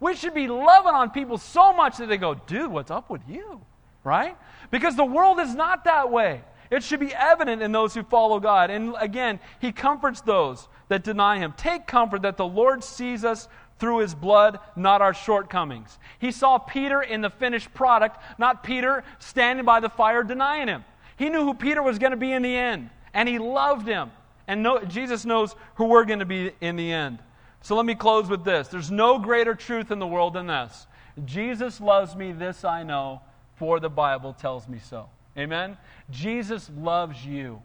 [0.00, 3.22] We should be loving on people so much that they go, Dude, what's up with
[3.28, 3.60] you?
[4.02, 4.36] Right?
[4.70, 6.42] Because the world is not that way.
[6.70, 8.70] It should be evident in those who follow God.
[8.70, 11.54] And again, He comforts those that deny Him.
[11.56, 13.48] Take comfort that the Lord sees us
[13.78, 15.98] through his blood, not our shortcomings.
[16.18, 20.84] He saw Peter in the finished product, not Peter standing by the fire denying him.
[21.16, 24.10] He knew who Peter was going to be in the end, and he loved him.
[24.46, 27.18] And no, Jesus knows who we're going to be in the end.
[27.62, 28.68] So let me close with this.
[28.68, 30.86] There's no greater truth in the world than this.
[31.24, 33.22] Jesus loves me, this I know,
[33.56, 35.08] for the Bible tells me so.
[35.38, 35.76] Amen?
[36.10, 37.62] Jesus loves you.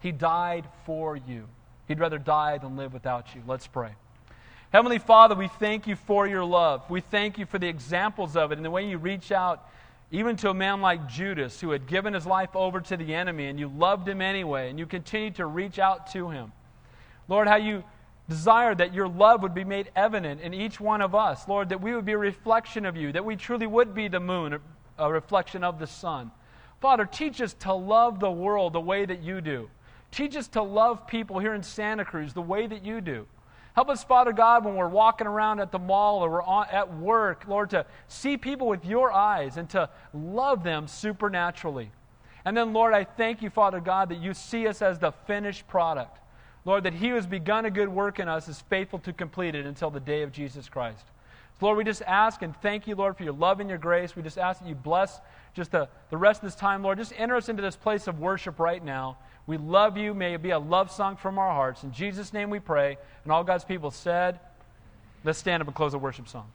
[0.00, 1.48] He died for you.
[1.86, 3.42] He'd rather die than live without you.
[3.46, 3.92] Let's pray.
[4.72, 6.88] Heavenly Father, we thank you for your love.
[6.90, 9.66] We thank you for the examples of it and the way you reach out
[10.10, 13.46] even to a man like Judas who had given his life over to the enemy
[13.46, 16.52] and you loved him anyway and you continued to reach out to him.
[17.28, 17.84] Lord, how you
[18.28, 21.46] desire that your love would be made evident in each one of us.
[21.46, 24.20] Lord, that we would be a reflection of you, that we truly would be the
[24.20, 24.58] moon,
[24.98, 26.30] a reflection of the sun.
[26.80, 29.68] Father, teach us to love the world the way that you do.
[30.10, 33.26] Teach us to love people here in Santa Cruz the way that you do.
[33.78, 36.96] Help us, Father God, when we're walking around at the mall or we're on, at
[36.98, 41.92] work, Lord, to see people with your eyes and to love them supernaturally.
[42.44, 45.68] And then, Lord, I thank you, Father God, that you see us as the finished
[45.68, 46.18] product.
[46.64, 49.54] Lord, that He who has begun a good work in us is faithful to complete
[49.54, 51.04] it until the day of Jesus Christ.
[51.60, 54.16] So, Lord, we just ask and thank you, Lord, for your love and your grace.
[54.16, 55.20] We just ask that you bless
[55.54, 56.98] just the, the rest of this time, Lord.
[56.98, 59.18] Just enter us into this place of worship right now.
[59.48, 60.12] We love you.
[60.12, 61.82] May it be a love song from our hearts.
[61.82, 62.98] In Jesus' name we pray.
[63.24, 64.38] And all God's people said,
[65.24, 66.52] let's stand up and close the worship song.